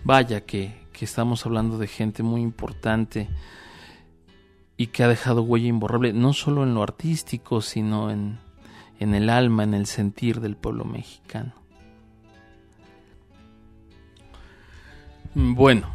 Vaya 0.03 0.41
que, 0.45 0.87
que 0.93 1.05
estamos 1.05 1.45
hablando 1.45 1.77
de 1.77 1.87
gente 1.87 2.23
muy 2.23 2.41
importante 2.41 3.29
y 4.77 4.87
que 4.87 5.03
ha 5.03 5.07
dejado 5.07 5.43
huella 5.43 5.67
imborrable 5.67 6.13
no 6.13 6.33
solo 6.33 6.63
en 6.63 6.73
lo 6.73 6.81
artístico, 6.81 7.61
sino 7.61 8.09
en, 8.09 8.39
en 8.99 9.13
el 9.13 9.29
alma, 9.29 9.63
en 9.63 9.73
el 9.73 9.85
sentir 9.85 10.39
del 10.39 10.55
pueblo 10.55 10.85
mexicano. 10.85 11.58
Bueno, 15.41 15.87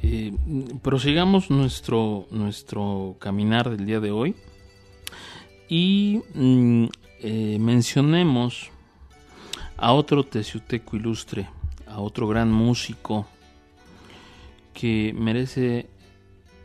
eh, 0.00 0.32
prosigamos 0.80 1.50
nuestro, 1.50 2.28
nuestro 2.30 3.16
caminar 3.18 3.68
del 3.68 3.84
día 3.84 3.98
de 3.98 4.12
hoy 4.12 4.36
y 5.68 6.22
mm, 6.34 6.84
eh, 7.18 7.58
mencionemos 7.58 8.70
a 9.76 9.92
otro 9.92 10.22
teciuteco 10.22 10.96
ilustre, 10.96 11.48
a 11.88 11.98
otro 11.98 12.28
gran 12.28 12.52
músico 12.52 13.26
que 14.72 15.12
merece 15.18 15.88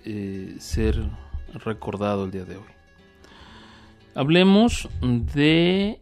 eh, 0.03 0.58
ser 0.60 1.01
recordado 1.56 2.26
el 2.26 2.32
día 2.32 2.45
de 2.45 2.58
hoy. 2.58 2.74
Hablemos 4.14 4.89
de 5.01 5.99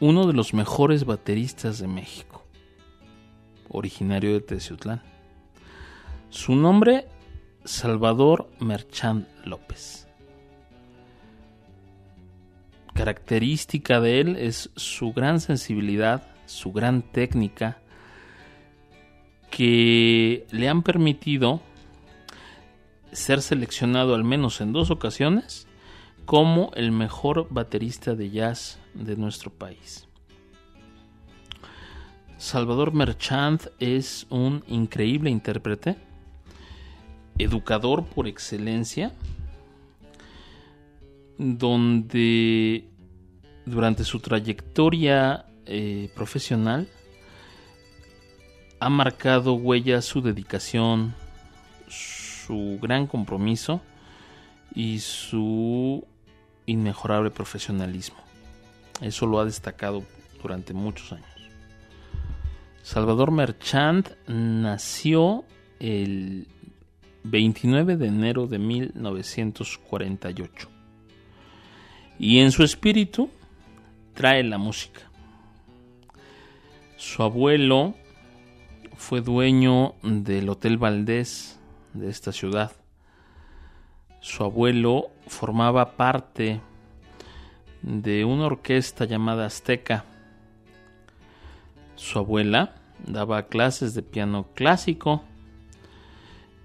uno 0.00 0.26
de 0.26 0.34
los 0.34 0.52
mejores 0.52 1.06
bateristas 1.06 1.78
de 1.78 1.88
México, 1.88 2.44
originario 3.70 4.34
de 4.34 4.42
Teciutlán. 4.42 5.09
Su 6.30 6.54
nombre, 6.54 7.08
Salvador 7.64 8.48
Merchant 8.60 9.26
López. 9.44 10.06
Característica 12.94 14.00
de 14.00 14.20
él 14.20 14.36
es 14.36 14.70
su 14.76 15.12
gran 15.12 15.40
sensibilidad, 15.40 16.22
su 16.46 16.70
gran 16.70 17.02
técnica, 17.02 17.78
que 19.50 20.46
le 20.52 20.68
han 20.68 20.84
permitido 20.84 21.60
ser 23.10 23.42
seleccionado 23.42 24.14
al 24.14 24.22
menos 24.22 24.60
en 24.60 24.72
dos 24.72 24.92
ocasiones 24.92 25.66
como 26.26 26.70
el 26.76 26.92
mejor 26.92 27.48
baterista 27.50 28.14
de 28.14 28.30
jazz 28.30 28.78
de 28.94 29.16
nuestro 29.16 29.50
país. 29.50 30.06
Salvador 32.36 32.94
Merchant 32.94 33.66
es 33.80 34.28
un 34.30 34.62
increíble 34.68 35.28
intérprete, 35.28 36.09
educador 37.42 38.04
por 38.04 38.26
excelencia, 38.26 39.12
donde 41.38 42.88
durante 43.66 44.04
su 44.04 44.20
trayectoria 44.20 45.46
eh, 45.66 46.10
profesional 46.14 46.88
ha 48.80 48.88
marcado 48.88 49.54
huella 49.54 50.00
su 50.02 50.22
dedicación, 50.22 51.14
su 51.88 52.78
gran 52.80 53.06
compromiso 53.06 53.80
y 54.74 55.00
su 55.00 56.06
inmejorable 56.66 57.30
profesionalismo. 57.30 58.18
Eso 59.00 59.26
lo 59.26 59.40
ha 59.40 59.44
destacado 59.44 60.02
durante 60.42 60.72
muchos 60.72 61.12
años. 61.12 61.26
Salvador 62.82 63.30
Merchant 63.30 64.08
nació 64.26 65.44
el 65.78 66.46
29 67.24 67.96
de 67.96 68.06
enero 68.06 68.46
de 68.46 68.58
1948 68.58 70.68
y 72.18 72.40
en 72.40 72.52
su 72.52 72.62
espíritu 72.62 73.30
trae 74.14 74.44
la 74.44 74.58
música. 74.58 75.00
Su 76.96 77.22
abuelo 77.22 77.94
fue 78.94 79.22
dueño 79.22 79.94
del 80.02 80.50
Hotel 80.50 80.76
Valdés 80.76 81.58
de 81.94 82.10
esta 82.10 82.30
ciudad. 82.30 82.72
Su 84.20 84.44
abuelo 84.44 85.08
formaba 85.26 85.96
parte 85.96 86.60
de 87.80 88.26
una 88.26 88.44
orquesta 88.44 89.06
llamada 89.06 89.46
Azteca. 89.46 90.04
Su 91.96 92.18
abuela 92.18 92.74
daba 93.06 93.46
clases 93.46 93.94
de 93.94 94.02
piano 94.02 94.48
clásico 94.54 95.24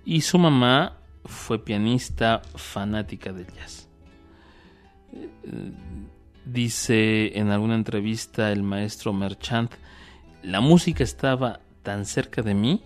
y 0.05 0.21
su 0.21 0.37
mamá 0.37 0.97
fue 1.25 1.63
pianista 1.63 2.41
fanática 2.55 3.33
del 3.33 3.47
jazz. 3.47 3.89
Dice 6.45 7.37
en 7.37 7.49
alguna 7.49 7.75
entrevista 7.75 8.51
el 8.51 8.61
maestro 8.61 9.11
Merchant, 9.13 9.73
la 10.43 10.61
música 10.61 11.03
estaba 11.03 11.59
tan 11.81 12.05
cerca 12.05 12.43
de 12.43 12.53
mí 12.53 12.81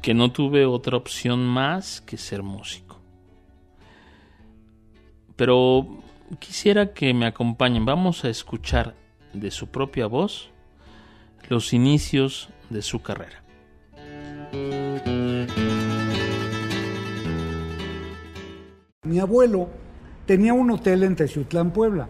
que 0.00 0.14
no 0.14 0.30
tuve 0.30 0.64
otra 0.64 0.96
opción 0.96 1.44
más 1.44 2.00
que 2.00 2.16
ser 2.16 2.44
músico. 2.44 3.00
Pero 5.34 6.02
quisiera 6.38 6.92
que 6.92 7.12
me 7.12 7.26
acompañen, 7.26 7.84
vamos 7.84 8.24
a 8.24 8.28
escuchar 8.28 8.94
de 9.32 9.50
su 9.50 9.66
propia 9.66 10.06
voz 10.06 10.50
los 11.48 11.72
inicios 11.72 12.48
de 12.70 12.82
su 12.82 13.02
carrera. 13.02 13.42
Mi 19.06 19.20
abuelo 19.20 19.68
tenía 20.26 20.52
un 20.52 20.70
hotel 20.70 21.04
en 21.04 21.16
Teciutlán, 21.16 21.70
Puebla. 21.70 22.08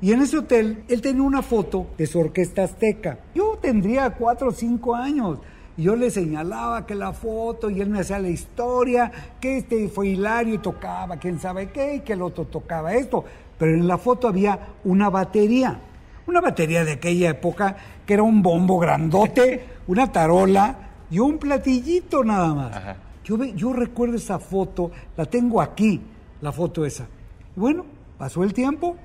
Y 0.00 0.12
en 0.12 0.20
ese 0.20 0.38
hotel 0.38 0.84
él 0.88 1.00
tenía 1.00 1.22
una 1.22 1.42
foto 1.42 1.86
de 1.96 2.06
su 2.06 2.18
orquesta 2.18 2.64
azteca. 2.64 3.18
Yo 3.34 3.58
tendría 3.62 4.10
cuatro 4.10 4.48
o 4.48 4.52
cinco 4.52 4.94
años. 4.94 5.38
Y 5.76 5.84
yo 5.84 5.96
le 5.96 6.10
señalaba 6.10 6.86
que 6.86 6.94
la 6.94 7.12
foto 7.12 7.70
y 7.70 7.80
él 7.80 7.90
me 7.90 8.00
hacía 8.00 8.18
la 8.18 8.28
historia, 8.28 9.12
que 9.40 9.58
este 9.58 9.88
fue 9.88 10.08
Hilario 10.08 10.54
y 10.54 10.58
tocaba 10.58 11.16
quién 11.16 11.38
sabe 11.38 11.70
qué 11.70 11.96
y 11.96 12.00
que 12.00 12.14
el 12.14 12.22
otro 12.22 12.44
tocaba 12.46 12.94
esto. 12.94 13.24
Pero 13.58 13.72
en 13.72 13.86
la 13.86 13.98
foto 13.98 14.26
había 14.28 14.58
una 14.84 15.10
batería, 15.10 15.78
una 16.26 16.40
batería 16.40 16.84
de 16.84 16.92
aquella 16.92 17.30
época 17.30 17.76
que 18.04 18.14
era 18.14 18.22
un 18.22 18.42
bombo 18.42 18.78
grandote, 18.78 19.64
una 19.86 20.10
tarola 20.10 20.76
y 21.10 21.18
un 21.18 21.38
platillito 21.38 22.24
nada 22.24 22.54
más. 22.54 22.96
Yo, 23.24 23.42
yo 23.44 23.72
recuerdo 23.72 24.16
esa 24.16 24.38
foto, 24.38 24.90
la 25.16 25.26
tengo 25.26 25.60
aquí, 25.60 26.00
la 26.40 26.52
foto 26.52 26.84
esa. 26.84 27.06
Bueno, 27.54 27.86
pasó 28.18 28.44
el 28.44 28.52
tiempo. 28.52 28.96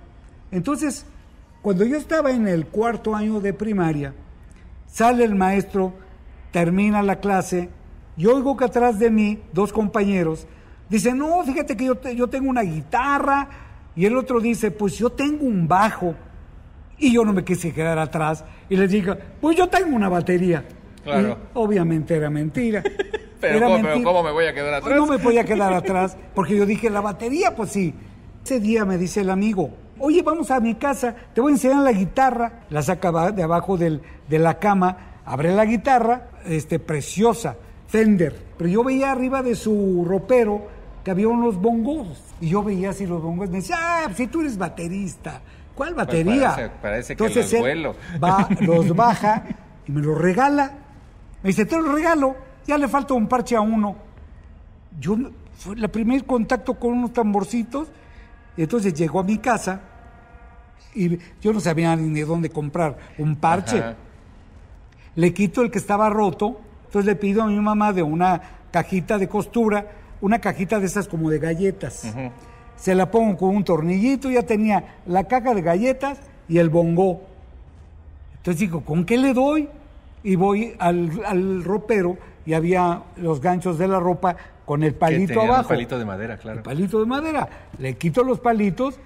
Entonces, 0.51 1.05
cuando 1.61 1.85
yo 1.85 1.97
estaba 1.97 2.31
en 2.31 2.47
el 2.47 2.67
cuarto 2.67 3.15
año 3.15 3.39
de 3.39 3.53
primaria, 3.53 4.13
sale 4.87 5.23
el 5.23 5.35
maestro 5.35 5.93
termina 6.51 7.01
la 7.01 7.19
clase, 7.19 7.69
y 8.17 8.25
oigo 8.25 8.57
que 8.57 8.65
atrás 8.65 8.99
de 8.99 9.09
mí 9.09 9.39
dos 9.53 9.71
compañeros 9.71 10.45
dicen, 10.89 11.17
no, 11.17 11.41
fíjate 11.43 11.77
que 11.77 11.85
yo, 11.85 11.99
yo 12.11 12.27
tengo 12.27 12.49
una 12.49 12.61
guitarra, 12.61 13.49
y 13.95 14.05
el 14.05 14.17
otro 14.17 14.39
dice, 14.39 14.71
pues 14.71 14.97
yo 14.97 15.09
tengo 15.09 15.45
un 15.45 15.67
bajo, 15.67 16.13
y 16.97 17.13
yo 17.13 17.25
no 17.25 17.33
me 17.33 17.43
quise 17.43 17.73
quedar 17.73 17.97
atrás, 17.97 18.43
y 18.69 18.75
les 18.75 18.91
digo, 18.91 19.15
pues 19.39 19.57
yo 19.57 19.67
tengo 19.69 19.95
una 19.95 20.09
batería. 20.09 20.65
Claro. 21.03 21.37
obviamente 21.53 22.15
era 22.15 22.29
mentira. 22.29 22.83
pero, 23.41 23.67
¿cómo, 24.03 24.23
me 24.23 24.31
voy 24.31 24.45
a 24.45 24.53
quedar 24.53 24.75
atrás? 24.75 24.95
No 24.95 25.05
me 25.07 25.17
voy 25.17 25.37
a 25.37 25.43
quedar 25.43 25.73
atrás, 25.73 26.17
porque 26.35 26.55
yo 26.55 26.65
dije, 26.65 26.89
la 26.89 27.01
batería, 27.01 27.55
pues 27.55 27.71
sí. 27.71 27.93
Ese 28.43 28.59
día 28.59 28.85
me 28.85 28.97
dice 28.97 29.21
el 29.21 29.29
amigo, 29.29 29.69
oye, 29.99 30.23
vamos 30.23 30.49
a 30.51 30.59
mi 30.59 30.75
casa, 30.75 31.15
te 31.33 31.41
voy 31.41 31.51
a 31.51 31.55
enseñar 31.55 31.83
la 31.83 31.91
guitarra. 31.91 32.63
La 32.69 32.81
saca 32.81 33.31
de 33.31 33.43
abajo 33.43 33.77
del, 33.77 34.01
de 34.27 34.39
la 34.39 34.57
cama, 34.59 35.21
abre 35.25 35.53
la 35.53 35.65
guitarra, 35.65 36.29
este, 36.45 36.79
preciosa, 36.79 37.55
Fender. 37.87 38.33
Pero 38.57 38.69
yo 38.69 38.83
veía 38.83 39.11
arriba 39.11 39.43
de 39.43 39.53
su 39.53 40.05
ropero 40.07 40.67
que 41.03 41.11
había 41.11 41.27
unos 41.27 41.57
bongos. 41.57 42.23
Y 42.39 42.49
yo 42.49 42.63
veía 42.63 42.91
así 42.91 43.05
los 43.05 43.21
bongos. 43.21 43.49
Me 43.49 43.57
decía, 43.57 43.75
ah, 43.77 44.09
si 44.15 44.27
tú 44.27 44.41
eres 44.41 44.57
baterista. 44.57 45.41
¿Cuál 45.75 45.93
pues 45.93 46.07
batería? 46.07 46.71
parece, 46.81 47.15
que 47.15 47.29
los 47.29 47.59
vuelo. 47.59 47.95
Va, 48.23 48.47
los 48.61 48.95
baja 48.95 49.43
y 49.87 49.91
me 49.91 50.01
los 50.01 50.17
regala. 50.17 50.71
Me 51.43 51.49
dice, 51.49 51.65
te 51.65 51.77
los 51.77 51.91
regalo. 51.91 52.35
Ya 52.67 52.77
le 52.77 52.87
falta 52.87 53.13
un 53.13 53.27
parche 53.27 53.55
a 53.55 53.61
uno. 53.61 53.95
Yo, 54.99 55.17
fue 55.57 55.75
el 55.75 55.89
primer 55.89 56.25
contacto 56.25 56.75
con 56.75 56.93
unos 56.93 57.13
tamborcitos. 57.13 57.87
Y 58.57 58.63
entonces 58.63 58.93
llegó 58.93 59.19
a 59.19 59.23
mi 59.23 59.37
casa 59.37 59.81
y 60.93 61.17
yo 61.41 61.53
no 61.53 61.59
sabía 61.59 61.95
ni 61.95 62.19
de 62.19 62.25
dónde 62.25 62.49
comprar 62.49 62.97
un 63.17 63.35
parche 63.37 63.95
le 65.15 65.33
quito 65.33 65.61
el 65.61 65.71
que 65.71 65.79
estaba 65.79 66.09
roto, 66.09 66.59
entonces 66.85 67.05
le 67.05 67.15
pido 67.15 67.43
a 67.43 67.47
mi 67.47 67.59
mamá 67.59 67.93
de 67.93 68.03
una 68.03 68.41
cajita 68.71 69.17
de 69.17 69.27
costura, 69.27 69.91
una 70.21 70.39
cajita 70.39 70.79
de 70.79 70.85
esas 70.85 71.07
como 71.07 71.29
de 71.29 71.39
galletas. 71.39 72.13
Se 72.75 72.95
la 72.95 73.11
pongo 73.11 73.37
con 73.37 73.55
un 73.55 73.63
tornillito, 73.63 74.29
ya 74.29 74.43
tenía 74.43 74.97
la 75.05 75.25
caja 75.25 75.53
de 75.53 75.61
galletas 75.61 76.17
y 76.47 76.57
el 76.57 76.69
bongo. 76.69 77.21
Entonces 78.37 78.59
digo, 78.59 78.81
¿con 78.81 79.05
qué 79.05 79.17
le 79.17 79.33
doy? 79.33 79.69
Y 80.23 80.35
voy 80.35 80.75
al, 80.79 81.63
ropero 81.63 82.17
y 82.45 82.53
había 82.53 83.01
los 83.17 83.41
ganchos 83.41 83.77
de 83.77 83.87
la 83.87 83.99
ropa 83.99 84.35
con 84.65 84.83
el 84.83 84.93
palito 84.93 85.41
abajo. 85.41 85.61
El 85.61 85.77
palito 85.77 85.99
de 85.99 86.05
madera, 86.05 86.37
claro. 86.37 86.57
El 86.59 86.63
palito 86.63 86.99
de 86.99 87.05
madera. 87.05 87.49
Le 87.77 87.95
quito 87.95 88.23
los 88.23 88.39
palitos 88.39 88.99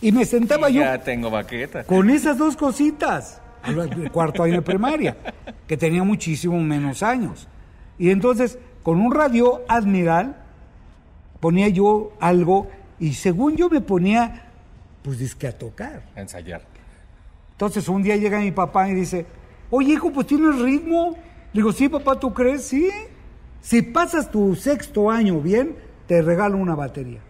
y 0.00 0.12
me 0.12 0.24
sentaba 0.24 0.68
yo. 0.68 0.82
Ya 0.82 0.98
tengo 1.02 1.30
baqueta. 1.30 1.84
Con 1.84 2.10
esas 2.10 2.38
dos 2.38 2.56
cositas 2.56 3.40
al 3.62 4.10
cuarto 4.10 4.42
año 4.42 4.54
de 4.54 4.62
primaria, 4.62 5.16
que 5.66 5.76
tenía 5.76 6.02
muchísimo 6.04 6.58
menos 6.60 7.02
años. 7.02 7.48
Y 7.98 8.10
entonces, 8.10 8.58
con 8.82 9.00
un 9.00 9.12
radio 9.12 9.62
Admiral, 9.68 10.36
ponía 11.40 11.68
yo 11.68 12.12
algo 12.20 12.68
y 12.98 13.14
según 13.14 13.56
yo 13.56 13.68
me 13.68 13.80
ponía, 13.80 14.46
pues 15.02 15.18
disque 15.18 15.46
a 15.48 15.52
tocar. 15.56 16.02
A 16.14 16.20
ensayar. 16.20 16.62
Entonces 17.52 17.88
un 17.88 18.02
día 18.02 18.16
llega 18.16 18.38
mi 18.38 18.52
papá 18.52 18.88
y 18.88 18.94
dice, 18.94 19.26
oye 19.70 19.94
hijo, 19.94 20.12
pues 20.12 20.26
tienes 20.26 20.58
ritmo. 20.58 21.16
Le 21.52 21.60
digo, 21.60 21.72
sí, 21.72 21.88
papá, 21.88 22.18
¿tú 22.18 22.32
crees? 22.32 22.64
Sí. 22.64 22.88
Si 23.60 23.82
pasas 23.82 24.30
tu 24.30 24.54
sexto 24.54 25.10
año 25.10 25.40
bien, 25.40 25.76
te 26.06 26.22
regalo 26.22 26.56
una 26.56 26.74
batería. 26.74 27.20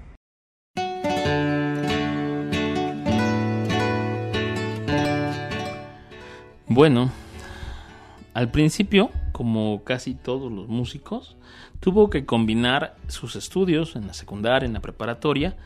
Bueno, 6.68 7.11
al 8.34 8.51
principio, 8.51 9.11
como 9.32 9.82
casi 9.84 10.14
todos 10.14 10.53
los 10.53 10.68
músicos, 10.68 11.37
tuvo 11.80 12.11
que 12.11 12.26
combinar 12.26 12.97
sus 13.09 13.34
estudios 13.34 13.97
en 13.97 14.07
la 14.07 14.12
secundaria, 14.12 14.66
en 14.66 14.74
la 14.74 14.80
preparatoria, 14.80 15.57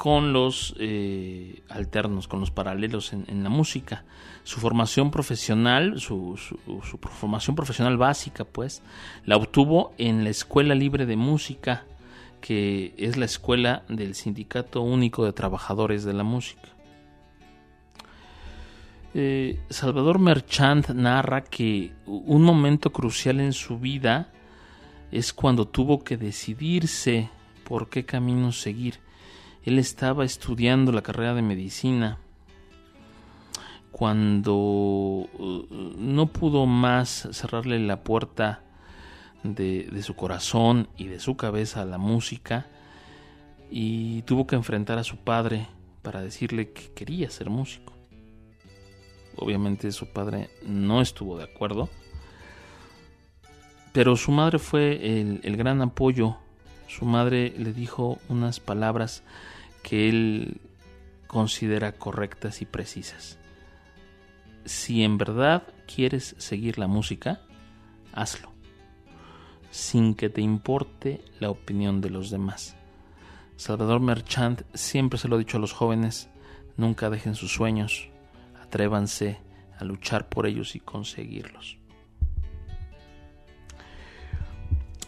con 0.00 0.32
los 0.32 0.74
eh, 0.78 1.62
alternos, 1.68 2.26
con 2.26 2.40
los 2.40 2.50
paralelos 2.50 3.12
en, 3.12 3.44
la 3.44 3.50
música. 3.50 4.04
Su 4.44 4.58
formación 4.58 5.10
profesional, 5.10 6.00
su, 6.00 6.38
formación 7.02 7.54
profesional 7.54 7.98
básica, 7.98 8.46
pues, 8.46 8.80
la 9.26 9.36
obtuvo 9.36 9.92
en 9.98 10.24
la 10.24 10.30
Escuela 10.30 10.74
Libre 10.74 11.04
de 11.04 11.16
Música, 11.16 11.84
que 12.40 12.94
es 12.96 13.18
la 13.18 13.26
escuela 13.26 13.82
del 13.90 14.14
Sindicato 14.14 14.80
Único 14.80 15.26
de 15.26 15.34
Trabajadores 15.34 16.02
de 16.04 16.14
la 16.14 16.24
Música. 16.24 16.70
Eh, 19.12 19.60
Salvador 19.68 20.18
Merchant 20.18 20.88
narra 20.92 21.44
que 21.44 21.92
un 22.06 22.40
momento 22.40 22.90
crucial 22.90 23.38
en 23.38 23.52
su 23.52 23.78
vida 23.78 24.32
es 25.12 25.34
cuando 25.34 25.68
tuvo 25.68 26.02
que 26.02 26.16
decidirse 26.16 27.28
por 27.64 27.90
qué 27.90 28.06
camino 28.06 28.50
seguir 28.50 29.09
él 29.64 29.78
estaba 29.78 30.24
estudiando 30.24 30.92
la 30.92 31.02
carrera 31.02 31.34
de 31.34 31.42
medicina 31.42 32.18
cuando 34.00 34.54
uh, 34.56 35.66
no 35.98 36.26
pudo 36.28 36.66
más 36.66 37.28
cerrarle 37.32 37.78
la 37.78 38.02
puerta 38.02 38.62
de, 39.42 40.02
su 40.02 40.16
corazón 40.16 40.88
y 40.96 41.06
de 41.06 41.20
su 41.20 41.36
cabeza 41.36 41.82
a 41.82 41.84
la 41.84 41.98
música 41.98 42.66
y 43.70 44.22
tuvo 44.22 44.46
que 44.46 44.56
enfrentar 44.56 44.98
a 44.98 45.04
su 45.04 45.18
padre 45.18 45.66
para 46.02 46.22
decirle 46.22 46.72
que 46.72 46.92
quería 46.92 47.30
ser 47.30 47.50
músico. 47.50 47.92
Obviamente 49.36 49.92
su 49.92 50.06
padre 50.12 50.50
no 50.64 51.00
estuvo 51.00 51.38
de 51.38 51.44
acuerdo, 51.44 51.88
pero 53.92 54.16
su 54.16 54.32
madre 54.32 54.58
fue 54.58 55.20
el, 55.20 55.40
el 55.42 55.56
gran 55.56 55.82
apoyo. 55.82 56.36
Su 56.90 57.04
madre 57.04 57.54
le 57.56 57.72
dijo 57.72 58.18
unas 58.28 58.58
palabras 58.58 59.22
que 59.84 60.08
él 60.08 60.60
considera 61.28 61.92
correctas 61.92 62.62
y 62.62 62.66
precisas. 62.66 63.38
Si 64.64 65.04
en 65.04 65.16
verdad 65.16 65.62
quieres 65.86 66.34
seguir 66.38 66.78
la 66.78 66.88
música, 66.88 67.42
hazlo, 68.12 68.50
sin 69.70 70.16
que 70.16 70.30
te 70.30 70.40
importe 70.40 71.22
la 71.38 71.50
opinión 71.50 72.00
de 72.00 72.10
los 72.10 72.28
demás. 72.28 72.74
Salvador 73.54 74.00
Merchant 74.00 74.62
siempre 74.74 75.16
se 75.16 75.28
lo 75.28 75.36
ha 75.36 75.38
dicho 75.38 75.58
a 75.58 75.60
los 75.60 75.72
jóvenes, 75.72 76.28
nunca 76.76 77.08
dejen 77.08 77.36
sus 77.36 77.52
sueños, 77.52 78.08
atrévanse 78.60 79.38
a 79.78 79.84
luchar 79.84 80.28
por 80.28 80.44
ellos 80.44 80.74
y 80.74 80.80
conseguirlos. 80.80 81.78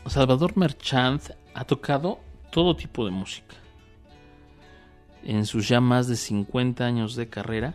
Salvador 0.06 0.56
Merchant 0.56 1.30
ha 1.54 1.64
tocado 1.64 2.20
todo 2.50 2.76
tipo 2.76 3.04
de 3.04 3.10
música 3.10 3.56
en 5.24 5.46
sus 5.46 5.68
ya 5.68 5.80
más 5.80 6.08
de 6.08 6.16
50 6.16 6.84
años 6.84 7.16
de 7.16 7.28
carrera, 7.28 7.74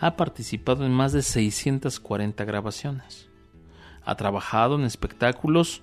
ha 0.00 0.16
participado 0.16 0.84
en 0.84 0.92
más 0.92 1.12
de 1.12 1.22
640 1.22 2.44
grabaciones. 2.44 3.28
Ha 4.04 4.14
trabajado 4.16 4.76
en 4.76 4.84
espectáculos 4.84 5.80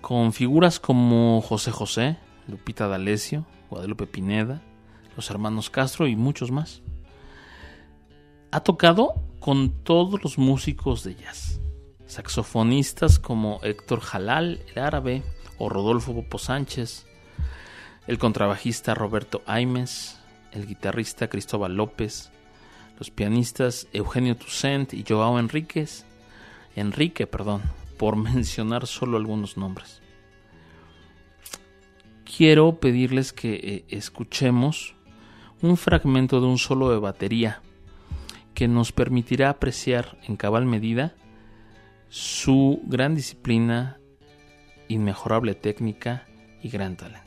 con 0.00 0.32
figuras 0.32 0.78
como 0.78 1.40
José 1.40 1.70
José, 1.70 2.16
Lupita 2.48 2.88
D'Alessio, 2.88 3.46
Guadalupe 3.70 4.06
Pineda, 4.06 4.62
los 5.16 5.30
hermanos 5.30 5.70
Castro 5.70 6.06
y 6.06 6.16
muchos 6.16 6.50
más. 6.50 6.82
Ha 8.50 8.60
tocado 8.60 9.14
con 9.40 9.70
todos 9.82 10.22
los 10.22 10.38
músicos 10.38 11.02
de 11.02 11.16
jazz, 11.16 11.60
saxofonistas 12.06 13.18
como 13.18 13.58
Héctor 13.62 14.00
Jalal, 14.00 14.60
el 14.74 14.82
árabe, 14.82 15.22
o 15.58 15.68
Rodolfo 15.68 16.14
Popo 16.14 16.38
Sánchez, 16.38 17.06
el 18.06 18.18
contrabajista 18.18 18.94
Roberto 18.94 19.42
Aimes, 19.46 20.18
el 20.52 20.66
guitarrista 20.66 21.28
Cristóbal 21.28 21.76
López, 21.76 22.30
los 22.98 23.10
pianistas 23.10 23.88
Eugenio 23.92 24.36
Toussaint 24.36 24.94
y 24.94 25.04
Joao 25.06 25.38
Enríquez, 25.38 26.04
Enrique, 26.76 27.26
perdón, 27.26 27.62
por 27.98 28.16
mencionar 28.34 28.86
solo 28.86 29.16
algunos 29.16 29.56
nombres. 29.56 30.00
Quiero 32.24 32.80
pedirles 32.80 33.32
que 33.32 33.54
eh, 33.54 33.84
escuchemos 33.88 34.94
un 35.62 35.76
fragmento 35.76 36.40
de 36.40 36.46
un 36.46 36.58
solo 36.58 36.90
de 36.90 36.98
batería 36.98 37.62
que 38.54 38.68
nos 38.68 38.92
permitirá 38.92 39.50
apreciar 39.50 40.18
en 40.26 40.36
cabal 40.36 40.64
medida 40.64 41.14
su 42.08 42.80
gran 42.86 43.14
disciplina, 43.14 43.98
inmejorable 44.94 45.54
técnica 45.54 46.24
y 46.62 46.70
gran 46.70 46.96
talento. 46.96 47.23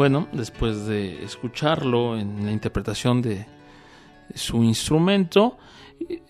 Bueno, 0.00 0.28
después 0.32 0.86
de 0.86 1.22
escucharlo 1.24 2.18
en 2.18 2.46
la 2.46 2.52
interpretación 2.52 3.20
de 3.20 3.44
su 4.34 4.64
instrumento, 4.64 5.58
eh, 6.08 6.22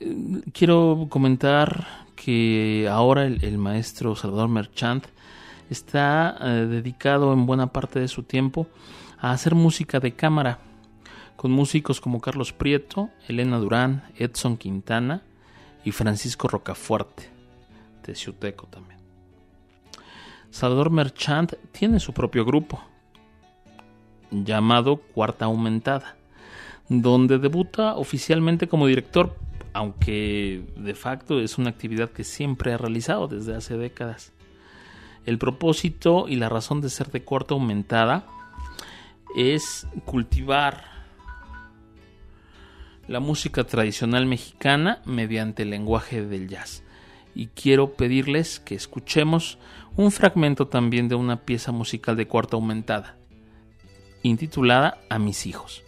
quiero 0.52 1.06
comentar 1.08 1.86
que 2.16 2.88
ahora 2.90 3.26
el, 3.26 3.58
maestro 3.58 4.16
Salvador 4.16 4.48
Merchant 4.48 5.06
está 5.70 6.36
eh, 6.40 6.66
dedicado 6.66 7.32
en 7.32 7.46
buena 7.46 7.68
parte 7.68 8.00
de 8.00 8.08
su 8.08 8.24
tiempo 8.24 8.66
a 9.20 9.30
hacer 9.30 9.54
música 9.54 10.00
de 10.00 10.14
cámara 10.14 10.58
con 11.36 11.52
músicos 11.52 12.00
como 12.00 12.20
Carlos 12.20 12.52
Prieto, 12.52 13.10
Elena 13.28 13.58
Durán, 13.58 14.02
Edson 14.16 14.56
Quintana 14.56 15.22
y 15.84 15.92
Francisco 15.92 16.48
Rocafuerte, 16.48 17.30
de 18.04 18.16
Ciuteco 18.16 18.66
también. 18.66 18.98
Salvador 20.50 20.90
Merchant 20.90 21.52
tiene 21.70 22.00
su 22.00 22.12
propio 22.12 22.44
grupo, 22.44 22.89
llamado 24.30 24.96
Cuarta 24.96 25.46
Aumentada, 25.46 26.16
donde 26.88 27.38
debuta 27.38 27.96
oficialmente 27.96 28.68
como 28.68 28.86
director, 28.86 29.36
aunque 29.72 30.64
de 30.76 30.94
facto 30.94 31.40
es 31.40 31.58
una 31.58 31.70
actividad 31.70 32.10
que 32.10 32.24
siempre 32.24 32.72
ha 32.72 32.78
realizado 32.78 33.28
desde 33.28 33.54
hace 33.54 33.76
décadas. 33.76 34.32
El 35.26 35.38
propósito 35.38 36.26
y 36.28 36.36
la 36.36 36.48
razón 36.48 36.80
de 36.80 36.90
ser 36.90 37.10
de 37.10 37.22
Cuarta 37.22 37.54
Aumentada 37.54 38.26
es 39.36 39.86
cultivar 40.04 40.84
la 43.06 43.20
música 43.20 43.64
tradicional 43.64 44.26
mexicana 44.26 45.02
mediante 45.04 45.64
el 45.64 45.70
lenguaje 45.70 46.24
del 46.24 46.48
jazz. 46.48 46.84
Y 47.34 47.46
quiero 47.48 47.94
pedirles 47.94 48.60
que 48.60 48.74
escuchemos 48.74 49.58
un 49.96 50.10
fragmento 50.10 50.66
también 50.68 51.08
de 51.08 51.14
una 51.14 51.42
pieza 51.42 51.70
musical 51.70 52.16
de 52.16 52.26
cuarta 52.26 52.56
aumentada 52.56 53.19
intitulada 54.22 54.98
A 55.08 55.18
mis 55.18 55.46
hijos. 55.46 55.82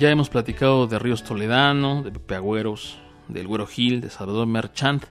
Ya 0.00 0.10
hemos 0.10 0.30
platicado 0.30 0.86
de 0.86 0.98
Ríos 0.98 1.24
Toledano, 1.24 2.02
de 2.02 2.10
Pepe 2.10 2.36
Agüeros, 2.36 2.96
del 3.28 3.46
Güero 3.46 3.66
Gil, 3.66 4.00
de 4.00 4.08
Salvador 4.08 4.46
Merchant. 4.46 5.04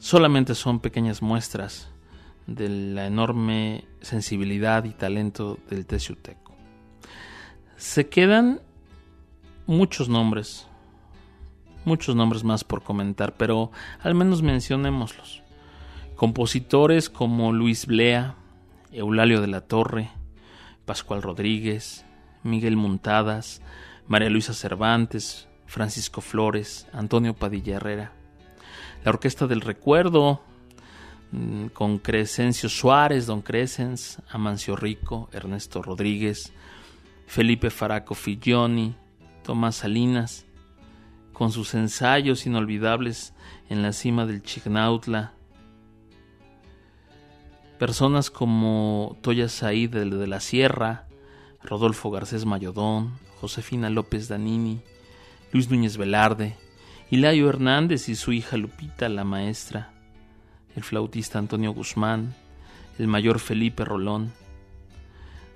Solamente 0.00 0.56
son 0.56 0.80
pequeñas 0.80 1.22
muestras 1.22 1.88
de 2.48 2.68
la 2.68 3.06
enorme 3.06 3.84
sensibilidad 4.00 4.82
y 4.82 4.90
talento 4.90 5.56
del 5.70 5.86
teciuteco. 5.86 6.56
Se 7.76 8.08
quedan 8.08 8.60
muchos 9.66 10.08
nombres, 10.08 10.66
muchos 11.84 12.16
nombres 12.16 12.42
más 12.42 12.64
por 12.64 12.82
comentar, 12.82 13.36
pero 13.36 13.70
al 14.00 14.16
menos 14.16 14.42
mencionémoslos. 14.42 15.44
Compositores 16.16 17.08
como 17.08 17.52
Luis 17.52 17.86
Blea, 17.86 18.34
Eulalio 18.90 19.40
de 19.40 19.46
la 19.46 19.60
Torre, 19.60 20.10
Pascual 20.86 21.22
Rodríguez, 21.22 22.04
Miguel 22.42 22.76
Muntadas, 22.76 23.62
María 24.06 24.30
Luisa 24.30 24.54
Cervantes, 24.54 25.48
Francisco 25.66 26.20
Flores, 26.20 26.88
Antonio 26.92 27.34
Padilla 27.34 27.76
Herrera. 27.76 28.12
La 29.04 29.10
Orquesta 29.10 29.46
del 29.46 29.60
Recuerdo, 29.60 30.42
mm, 31.32 31.66
con 31.66 31.98
Crescencio 31.98 32.68
Suárez, 32.68 33.26
Don 33.26 33.40
Crescens, 33.40 34.20
Amancio 34.30 34.76
Rico, 34.76 35.28
Ernesto 35.32 35.80
Rodríguez, 35.82 36.52
Felipe 37.26 37.70
Faraco 37.70 38.14
Figlioni, 38.14 38.96
Tomás 39.44 39.76
Salinas, 39.76 40.44
con 41.32 41.52
sus 41.52 41.74
ensayos 41.74 42.46
inolvidables 42.46 43.32
en 43.68 43.82
la 43.82 43.92
cima 43.92 44.26
del 44.26 44.42
Chignautla. 44.42 45.32
Personas 47.78 48.30
como 48.30 49.16
Toya 49.22 49.48
Said 49.48 49.90
de 49.90 50.26
la 50.26 50.40
Sierra, 50.40 51.06
Rodolfo 51.62 52.10
Garcés 52.10 52.44
Mayodón, 52.44 53.18
Josefina 53.40 53.90
López 53.90 54.28
Danini, 54.28 54.80
Luis 55.52 55.70
Núñez 55.70 55.96
Velarde, 55.96 56.56
Hilario 57.10 57.48
Hernández 57.48 58.08
y 58.08 58.14
su 58.14 58.32
hija 58.32 58.56
Lupita, 58.56 59.08
la 59.08 59.24
maestra, 59.24 59.92
el 60.76 60.82
flautista 60.82 61.38
Antonio 61.38 61.72
Guzmán, 61.72 62.34
el 62.98 63.08
mayor 63.08 63.38
Felipe 63.38 63.84
Rolón, 63.84 64.32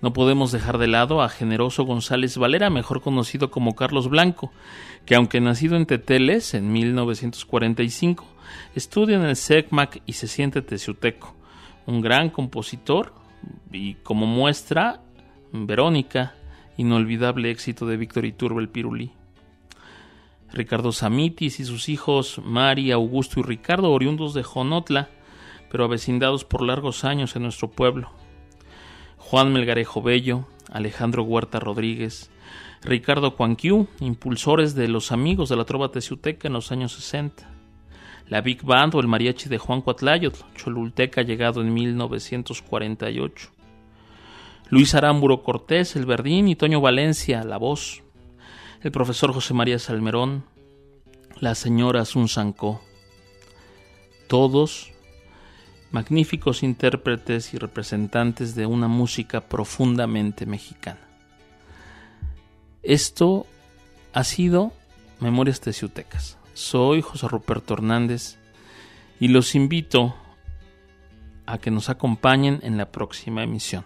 no 0.04 0.12
podemos 0.12 0.52
dejar 0.52 0.76
de 0.76 0.86
lado 0.86 1.22
a 1.22 1.30
Generoso 1.30 1.84
González 1.84 2.36
Valera, 2.36 2.68
mejor 2.68 3.00
conocido 3.00 3.50
como 3.50 3.74
Carlos 3.74 4.10
Blanco, 4.10 4.52
que 5.06 5.14
aunque 5.14 5.40
nacido 5.40 5.76
en 5.76 5.86
Teteles 5.86 6.52
en 6.52 6.70
1945, 6.70 8.26
estudia 8.74 9.16
en 9.16 9.22
el 9.22 9.34
SECMAC 9.34 10.02
y 10.04 10.12
se 10.12 10.28
siente 10.28 10.60
teciuteco, 10.60 11.34
un 11.86 12.02
gran 12.02 12.28
compositor 12.28 13.14
y 13.72 13.94
como 13.94 14.26
muestra 14.26 15.00
Verónica, 15.54 16.34
inolvidable 16.76 17.48
éxito 17.52 17.86
de 17.86 17.96
Víctor 17.96 18.24
Iturbe 18.24 18.60
el 18.60 18.68
Pirulí. 18.68 19.12
Ricardo 20.52 20.90
Samitis 20.90 21.60
y 21.60 21.64
sus 21.64 21.88
hijos 21.88 22.40
Mari, 22.44 22.90
Augusto 22.90 23.38
y 23.38 23.44
Ricardo, 23.44 23.92
oriundos 23.92 24.34
de 24.34 24.42
Jonotla, 24.42 25.10
pero 25.70 25.84
avecindados 25.84 26.44
por 26.44 26.62
largos 26.62 27.04
años 27.04 27.36
en 27.36 27.42
nuestro 27.42 27.70
pueblo. 27.70 28.10
Juan 29.16 29.52
Melgarejo 29.52 30.02
Bello, 30.02 30.48
Alejandro 30.72 31.22
Huerta 31.22 31.60
Rodríguez, 31.60 32.32
Ricardo 32.82 33.36
Cuanquiu, 33.36 33.86
impulsores 34.00 34.74
de 34.74 34.88
los 34.88 35.12
amigos 35.12 35.50
de 35.50 35.56
la 35.56 35.64
trova 35.64 35.92
teciuteca 35.92 36.48
en 36.48 36.54
los 36.54 36.72
años 36.72 36.94
60. 36.94 37.48
La 38.26 38.40
Big 38.40 38.64
Band 38.64 38.96
o 38.96 39.00
el 39.00 39.06
mariachi 39.06 39.48
de 39.48 39.58
Juan 39.58 39.82
Cuatlayot, 39.82 40.52
Cholulteca 40.56 41.22
llegado 41.22 41.60
en 41.60 41.72
1948. 41.72 43.53
Luis 44.74 44.96
Arámburo 44.96 45.44
Cortés, 45.44 45.94
el 45.94 46.04
Verdín 46.04 46.48
y 46.48 46.56
Toño 46.56 46.80
Valencia, 46.80 47.44
la 47.44 47.58
voz. 47.58 48.02
El 48.82 48.90
profesor 48.90 49.32
José 49.32 49.54
María 49.54 49.78
Salmerón, 49.78 50.44
la 51.38 51.54
señora 51.54 52.04
Sun 52.04 52.26
Todos 54.26 54.90
magníficos 55.92 56.64
intérpretes 56.64 57.54
y 57.54 57.58
representantes 57.58 58.56
de 58.56 58.66
una 58.66 58.88
música 58.88 59.42
profundamente 59.42 60.44
mexicana. 60.44 61.06
Esto 62.82 63.46
ha 64.12 64.24
sido 64.24 64.72
Memorias 65.20 65.60
Teciutecas. 65.60 66.36
Soy 66.52 67.00
José 67.00 67.28
Ruperto 67.28 67.74
Hernández 67.74 68.38
y 69.20 69.28
los 69.28 69.54
invito 69.54 70.16
a 71.46 71.58
que 71.58 71.70
nos 71.70 71.90
acompañen 71.90 72.58
en 72.64 72.76
la 72.76 72.90
próxima 72.90 73.44
emisión. 73.44 73.84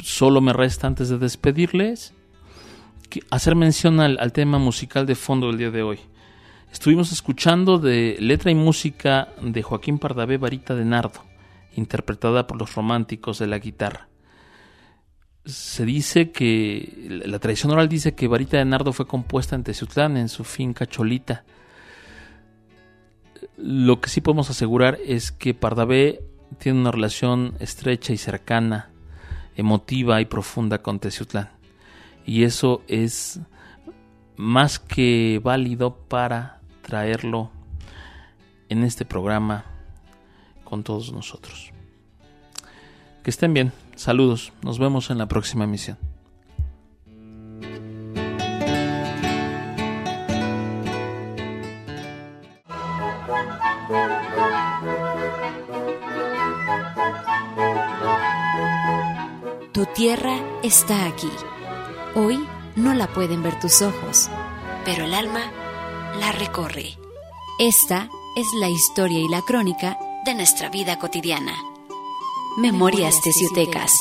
Solo 0.00 0.40
me 0.40 0.52
resta 0.52 0.86
antes 0.86 1.08
de 1.08 1.18
despedirles 1.18 2.14
hacer 3.30 3.54
mención 3.54 4.00
al, 4.00 4.32
tema 4.32 4.58
musical 4.58 5.06
de 5.06 5.14
fondo 5.14 5.48
del 5.48 5.58
día 5.58 5.70
de 5.70 5.82
hoy. 5.82 5.98
Estuvimos 6.72 7.12
escuchando 7.12 7.78
de 7.78 8.16
letra 8.18 8.50
y 8.50 8.54
música 8.54 9.28
de 9.40 9.62
Joaquín 9.62 9.98
Pardavé 9.98 10.38
Varita 10.38 10.74
de 10.74 10.84
Nardo, 10.84 11.24
interpretada 11.76 12.46
por 12.46 12.58
los 12.58 12.74
románticos 12.74 13.38
de 13.38 13.46
la 13.46 13.58
guitarra. 13.58 14.08
Se 15.44 15.84
dice 15.84 16.30
que, 16.30 17.22
la 17.26 17.38
tradición 17.38 17.72
oral 17.72 17.88
dice 17.88 18.14
que 18.14 18.28
Varita 18.28 18.56
de 18.56 18.64
Nardo 18.64 18.92
fue 18.92 19.06
compuesta 19.06 19.54
en 19.54 19.62
Teciutlán, 19.62 20.16
en 20.16 20.28
su 20.28 20.42
finca 20.42 20.86
Cholita. 20.86 21.44
Lo 23.56 24.00
que 24.00 24.08
sí 24.08 24.20
podemos 24.20 24.50
asegurar 24.50 24.98
es 25.04 25.30
que 25.30 25.54
Pardavé 25.54 26.24
tiene 26.58 26.80
una 26.80 26.90
relación 26.90 27.54
estrecha 27.60 28.12
y 28.12 28.16
cercana, 28.16 28.90
emotiva 29.56 30.20
y 30.20 30.24
profunda 30.24 30.82
con 30.82 30.98
Teciutlán. 30.98 31.50
Y 32.26 32.44
eso 32.44 32.82
es 32.88 33.40
más 34.36 34.78
que 34.78 35.40
válido 35.42 35.96
para 36.08 36.60
traerlo 36.82 37.50
en 38.68 38.82
este 38.82 39.04
programa 39.04 39.64
con 40.64 40.82
todos 40.82 41.12
nosotros. 41.12 41.70
Que 43.22 43.30
estén 43.30 43.54
bien, 43.54 43.72
saludos, 43.96 44.52
nos 44.62 44.78
vemos 44.78 45.10
en 45.10 45.18
la 45.18 45.26
próxima 45.26 45.64
emisión. 45.64 45.98
Tierra 59.94 60.40
está 60.64 61.06
aquí. 61.06 61.30
Hoy 62.16 62.44
no 62.74 62.94
la 62.94 63.06
pueden 63.06 63.42
ver 63.42 63.58
tus 63.60 63.80
ojos, 63.80 64.28
pero 64.84 65.04
el 65.04 65.14
alma 65.14 65.40
la 66.18 66.32
recorre. 66.32 66.98
Esta 67.60 68.08
es 68.36 68.46
la 68.58 68.68
historia 68.68 69.20
y 69.20 69.28
la 69.28 69.42
crónica 69.42 69.96
de 70.24 70.34
nuestra 70.34 70.68
vida 70.68 70.98
cotidiana. 70.98 71.54
Memorias 72.58 73.20
Teciutecas. 73.22 73.92